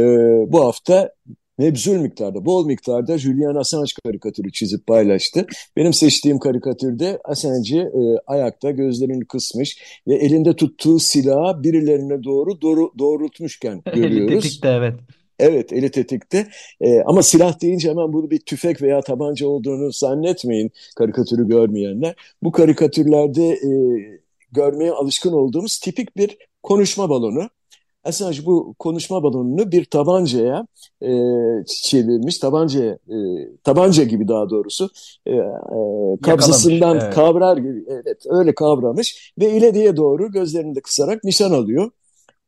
bu 0.52 0.61
hafta 0.61 1.12
mebzul 1.58 1.96
miktarda, 1.96 2.44
bol 2.44 2.66
miktarda 2.66 3.18
Julian 3.18 3.54
Assange 3.54 3.90
karikatürü 4.04 4.52
çizip 4.52 4.86
paylaştı. 4.86 5.46
Benim 5.76 5.92
seçtiğim 5.92 6.38
karikatürde 6.38 7.18
Assange'i 7.24 7.80
e, 7.80 8.18
ayakta 8.26 8.70
gözlerini 8.70 9.24
kısmış 9.24 9.78
ve 10.08 10.14
elinde 10.14 10.56
tuttuğu 10.56 10.98
silahı 10.98 11.62
birilerine 11.62 12.24
doğru, 12.24 12.60
doğru 12.60 12.92
doğrultmuşken 12.98 13.82
Eli 13.92 14.00
görüyoruz. 14.00 14.44
tetikte 14.44 14.68
evet. 14.68 14.94
Evet, 15.38 15.72
eli 15.72 15.90
tetikte. 15.90 16.46
Ee, 16.80 17.00
ama 17.06 17.22
silah 17.22 17.60
deyince 17.62 17.90
hemen 17.90 18.12
bunu 18.12 18.30
bir 18.30 18.38
tüfek 18.38 18.82
veya 18.82 19.00
tabanca 19.00 19.46
olduğunu 19.46 19.92
zannetmeyin 19.92 20.70
karikatürü 20.96 21.48
görmeyenler. 21.48 22.14
Bu 22.42 22.52
karikatürlerde 22.52 23.48
e, 23.48 23.70
görmeye 24.52 24.92
alışkın 24.92 25.32
olduğumuz 25.32 25.78
tipik 25.78 26.16
bir 26.16 26.38
konuşma 26.62 27.10
balonu. 27.10 27.50
Assange 28.04 28.46
bu 28.46 28.74
konuşma 28.78 29.22
balonunu 29.22 29.72
bir 29.72 29.84
tabancaya 29.84 30.66
e, 31.02 31.11
çevirmiş, 31.66 32.38
tabancaya, 32.38 32.92
e, 32.92 33.16
tabanca 33.64 34.04
gibi 34.04 34.28
daha 34.28 34.50
doğrusu 34.50 34.90
e, 35.26 35.32
e, 35.32 35.40
kabzasından 36.22 37.00
evet. 37.00 37.14
kavrar 37.14 37.56
gibi, 37.56 37.84
evet 37.88 38.22
öyle 38.26 38.54
kavramış 38.54 39.32
ve 39.38 39.50
ileriye 39.56 39.96
doğru 39.96 40.32
gözlerini 40.32 40.74
de 40.74 40.80
kısarak 40.80 41.24
nişan 41.24 41.52
alıyor. 41.52 41.90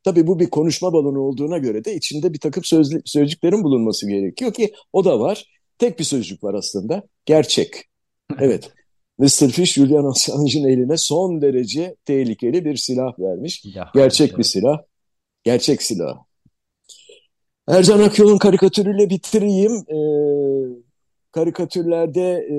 Tabii 0.04 0.26
bu 0.26 0.38
bir 0.38 0.50
konuşma 0.50 0.92
balonu 0.92 1.20
olduğuna 1.20 1.58
göre 1.58 1.84
de 1.84 1.94
içinde 1.94 2.32
bir 2.32 2.40
takım 2.40 2.64
sözlü, 2.64 3.02
sözcüklerin 3.04 3.64
bulunması 3.64 4.08
gerekiyor 4.08 4.52
ki 4.52 4.72
o 4.92 5.04
da 5.04 5.20
var. 5.20 5.46
Tek 5.78 5.98
bir 5.98 6.04
sözcük 6.04 6.44
var 6.44 6.54
aslında. 6.54 7.02
Gerçek. 7.26 7.74
Evet. 8.40 8.72
Mr. 9.18 9.48
Fish 9.48 9.72
Julian 9.72 10.04
Assange'ın 10.04 10.68
eline 10.68 10.96
son 10.96 11.42
derece 11.42 11.96
tehlikeli 12.04 12.64
bir 12.64 12.76
silah 12.76 13.18
vermiş. 13.18 13.64
Ya, 13.64 13.90
Gerçek 13.94 14.28
evet. 14.28 14.38
bir 14.38 14.44
silah. 14.44 14.78
Gerçek 15.44 15.82
silah. 15.82 16.18
Ercan 17.68 17.98
Akyol'un 18.00 18.38
karikatürüyle 18.38 19.10
bitireyim. 19.10 19.72
Ee, 19.72 20.00
karikatürlerde 21.32 22.30
e, 22.30 22.56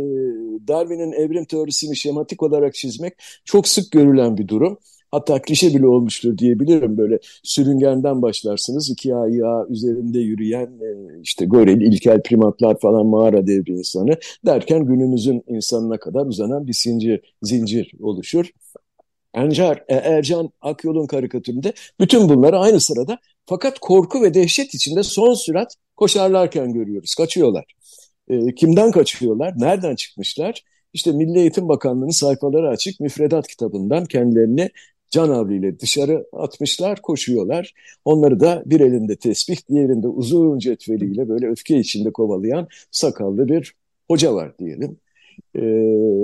Darwin'in 0.67 1.11
evrim 1.11 1.45
teorisini 1.45 1.95
şematik 1.95 2.43
olarak 2.43 2.73
çizmek 2.73 3.13
çok 3.45 3.67
sık 3.67 3.91
görülen 3.91 4.37
bir 4.37 4.47
durum. 4.47 4.77
Hatta 5.11 5.41
klişe 5.41 5.73
bile 5.73 5.87
olmuştur 5.87 6.37
diyebilirim. 6.37 6.97
Böyle 6.97 7.19
sürüngenden 7.43 8.21
başlarsınız. 8.21 8.89
iki 8.89 9.15
ayağı 9.15 9.67
üzerinde 9.69 10.19
yürüyen 10.19 10.67
e, 10.67 11.21
işte 11.21 11.45
goril, 11.45 11.81
ilkel 11.81 12.21
primatlar 12.21 12.79
falan 12.79 13.05
mağara 13.05 13.47
devri 13.47 13.71
insanı 13.71 14.17
derken 14.45 14.85
günümüzün 14.85 15.43
insanına 15.47 15.97
kadar 15.97 16.25
uzanan 16.25 16.67
bir 16.67 16.73
zincir, 16.73 17.35
zincir 17.43 17.91
oluşur. 18.01 18.51
Encar, 19.33 19.83
e, 19.87 19.95
Ercan 19.95 20.49
Akyol'un 20.61 21.07
karikatüründe 21.07 21.73
bütün 21.99 22.29
bunları 22.29 22.59
aynı 22.59 22.79
sırada 22.79 23.17
fakat 23.45 23.79
korku 23.79 24.21
ve 24.21 24.33
dehşet 24.33 24.73
içinde 24.73 25.03
son 25.03 25.33
sürat 25.33 25.75
koşarlarken 25.97 26.73
görüyoruz. 26.73 27.15
Kaçıyorlar. 27.15 27.65
E, 28.29 28.55
kimden 28.55 28.91
kaçıyorlar? 28.91 29.53
Nereden 29.57 29.95
çıkmışlar? 29.95 30.63
İşte 30.93 31.11
Milli 31.11 31.39
Eğitim 31.39 31.69
Bakanlığı'nın 31.69 32.09
sayfaları 32.09 32.69
açık 32.69 32.99
müfredat 32.99 33.47
kitabından 33.47 34.05
kendilerini 34.05 34.69
can 35.09 35.29
havliyle 35.29 35.79
dışarı 35.79 36.25
atmışlar, 36.33 37.01
koşuyorlar. 37.01 37.73
Onları 38.05 38.39
da 38.39 38.63
bir 38.65 38.79
elinde 38.79 39.15
tesbih, 39.15 39.57
diğerinde 39.69 40.07
uzun 40.07 40.59
cetveliyle 40.59 41.29
böyle 41.29 41.47
öfke 41.47 41.79
içinde 41.79 42.11
kovalayan 42.11 42.67
sakallı 42.91 43.49
bir 43.49 43.73
hoca 44.07 44.33
var 44.33 44.57
diyelim. 44.59 44.97
E, 45.55 45.61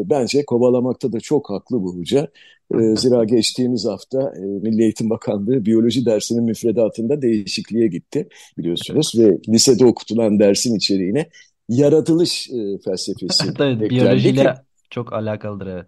bence 0.09 0.45
kovalamakta 0.45 1.11
da 1.11 1.19
çok 1.19 1.49
haklı 1.49 1.83
bu 1.83 1.97
hoca. 1.97 2.27
E, 2.73 2.95
zira 2.95 3.23
geçtiğimiz 3.23 3.85
hafta 3.85 4.33
e, 4.37 4.39
Milli 4.39 4.83
Eğitim 4.83 5.09
Bakanlığı 5.09 5.65
biyoloji 5.65 6.05
dersinin 6.05 6.43
müfredatında 6.43 7.21
değişikliğe 7.21 7.87
gitti 7.87 8.27
biliyorsunuz 8.57 9.11
ve 9.17 9.37
lisede 9.49 9.85
okutulan 9.85 10.39
dersin 10.39 10.75
içeriğine 10.75 11.29
yaratılış 11.69 12.49
e, 12.49 12.77
felsefesi 12.85 13.53
Tabii 13.57 13.89
biyolojiyle 13.89 14.43
ki 14.43 14.49
çok 14.89 15.13
alakalıdır 15.13 15.67
evet. 15.67 15.85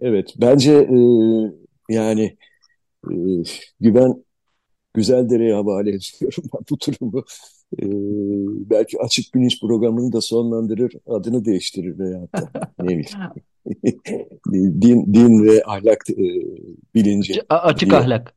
evet 0.00 0.34
bence 0.40 0.72
e, 0.72 0.98
yani 1.88 2.36
e, 3.10 3.14
güven 3.80 4.24
Güzeldere'ye 4.94 5.54
havale 5.54 5.90
ediyorum 5.90 6.44
ben 6.54 6.60
bu 6.70 6.76
durumu. 6.80 7.24
E, 7.78 7.84
belki 8.70 8.98
açık 8.98 9.34
bilinç 9.34 9.60
programını 9.60 10.12
da 10.12 10.20
sonlandırır, 10.20 10.92
adını 11.06 11.44
değiştirir 11.44 11.98
veyahut 11.98 12.34
da 12.34 12.50
ne 12.82 12.88
bileyim. 12.88 13.06
Din, 14.82 15.14
din 15.14 15.44
ve 15.44 15.62
ahlak 15.66 16.10
e, 16.10 16.16
bilinci 16.94 17.42
A- 17.48 17.56
açık 17.58 17.90
diye. 17.90 18.00
ahlak. 18.00 18.34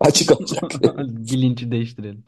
Açık 0.00 0.32
ahlak. 0.32 0.72
Bilinci 1.32 1.70
değiştirelim. 1.70 2.24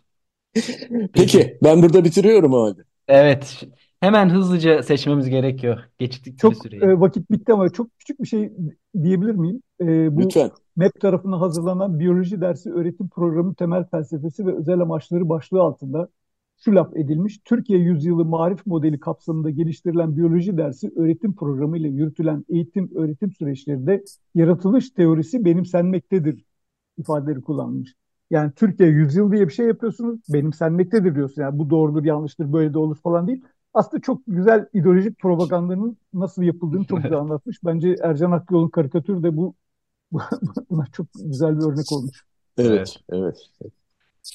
Peki. 0.55 1.09
Peki 1.13 1.59
ben 1.63 1.83
burada 1.83 2.05
bitiriyorum 2.05 2.53
o 2.55 2.63
halde. 2.63 2.81
Evet. 3.09 3.65
Hemen 4.01 4.31
hızlıca 4.31 4.83
seçmemiz 4.83 5.29
gerekiyor. 5.29 5.79
Geçtik 5.99 6.39
Çok 6.39 6.57
süreyi. 6.57 6.83
e, 6.83 7.01
vakit 7.01 7.31
bitti 7.31 7.53
ama 7.53 7.69
çok 7.69 7.99
küçük 7.99 8.23
bir 8.23 8.27
şey 8.27 8.53
diyebilir 9.03 9.35
miyim? 9.35 9.63
E, 9.81 10.17
bu 10.17 10.21
Lütfen. 10.21 10.51
MEP 10.77 11.01
tarafından 11.01 11.39
hazırlanan 11.39 11.99
biyoloji 12.01 12.41
dersi 12.41 12.73
öğretim 12.73 13.09
programı 13.09 13.55
temel 13.55 13.85
felsefesi 13.85 14.47
ve 14.47 14.57
özel 14.59 14.81
amaçları 14.81 15.29
başlığı 15.29 15.61
altında 15.63 16.09
şu 16.65 16.75
laf 16.75 16.97
edilmiş. 16.97 17.39
Türkiye 17.45 17.79
Yüzyılı 17.79 18.25
Marif 18.25 18.67
Modeli 18.67 19.01
kapsamında 19.01 19.51
geliştirilen 19.51 20.17
biyoloji 20.17 20.57
dersi 20.57 20.93
öğretim 20.97 21.37
programı 21.37 21.79
ile 21.79 21.89
yürütülen 21.89 22.45
eğitim 22.49 22.91
öğretim 22.95 23.33
süreçlerinde 23.33 24.05
yaratılış 24.35 24.91
teorisi 24.91 25.45
benimsenmektedir 25.45 26.45
ifadeleri 26.99 27.41
kullanmış. 27.41 27.95
Yani 28.31 28.53
Türkiye 28.53 28.89
yüzyıl 28.89 29.33
diye 29.33 29.49
bir 29.49 29.53
şey 29.53 29.67
yapıyorsunuz, 29.67 30.21
benimsenmektedir 30.29 31.15
diyorsun. 31.15 31.43
Yani 31.43 31.59
bu 31.59 31.71
doğrudur, 31.71 32.05
yanlıştır, 32.05 32.53
böyle 32.53 32.75
de 32.75 32.79
olur 32.79 32.97
falan 32.97 33.27
değil. 33.27 33.45
Aslında 33.75 34.01
çok 34.01 34.23
güzel 34.27 34.67
ideolojik 34.73 35.19
propagandanın 35.19 35.97
nasıl 36.15 36.43
yapıldığını 36.43 36.85
çok 36.85 37.03
güzel 37.03 37.19
anlatmış. 37.19 37.59
Bence 37.65 37.97
Ercan 38.03 38.31
Akyol'un 38.33 38.69
karikatürü 38.69 39.23
de 39.23 39.37
bu 39.37 39.55
buna 40.71 40.87
çok 40.93 41.07
güzel 41.25 41.59
bir 41.59 41.65
örnek 41.65 41.93
olmuş. 41.93 42.25
Evet, 42.59 42.97
evet. 43.09 43.51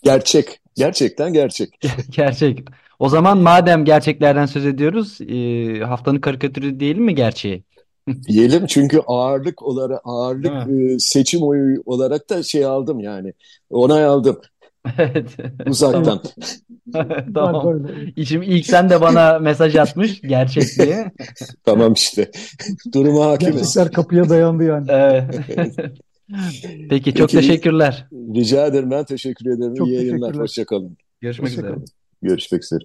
Gerçek. 0.03 0.59
Gerçekten 0.75 1.33
gerçek. 1.33 1.79
Gerçek. 2.11 2.59
O 2.99 3.09
zaman 3.09 3.37
madem 3.37 3.85
gerçeklerden 3.85 4.45
söz 4.45 4.65
ediyoruz, 4.65 5.21
e, 5.21 5.83
haftanın 5.83 6.19
karikatürü 6.19 6.79
değil 6.79 6.97
mi 6.97 7.15
gerçeği? 7.15 7.63
Diyelim 8.27 8.65
çünkü 8.65 9.01
ağırlık 9.07 9.63
olarak 9.63 10.01
ağırlık 10.03 10.69
e, 10.69 10.99
seçim 10.99 11.43
oyu 11.43 11.83
olarak 11.85 12.29
da 12.29 12.43
şey 12.43 12.65
aldım 12.65 12.99
yani. 12.99 13.33
Onay 13.69 14.05
aldım 14.05 14.41
Evet. 14.97 15.37
uzaktan. 15.67 16.21
Tamam. 17.33 17.87
İçim 18.15 18.41
ilk 18.41 18.65
sen 18.65 18.89
de 18.89 19.01
bana 19.01 19.39
mesaj 19.39 19.75
atmış 19.75 20.21
gerçek 20.21 20.63
diye. 20.77 21.11
Tamam 21.65 21.93
işte. 21.93 22.31
Duruma 22.93 23.25
hakimiz. 23.25 23.55
Gerçekler 23.55 23.91
kapıya 23.91 24.29
dayandı 24.29 24.63
yani. 24.63 24.85
Evet. 24.89 25.39
Peki 26.89 27.13
çok 27.13 27.29
Peki, 27.29 27.35
teşekkürler. 27.47 28.07
rica 28.11 28.65
ederim 28.67 28.91
ben 28.91 29.05
teşekkür 29.05 29.45
ederim. 29.45 29.75
Çok 29.75 29.87
İyi 29.87 29.93
yayınlar. 29.95 30.19
teşekkürler. 30.19 30.43
Hoşça 30.43 30.65
kalın. 30.65 30.97
Görüşmek 31.21 31.49
Hoşça 31.49 31.61
üzere. 31.61 31.73
kalın. 31.73 31.85
Görüşmek 32.21 32.63
üzere. 32.63 32.83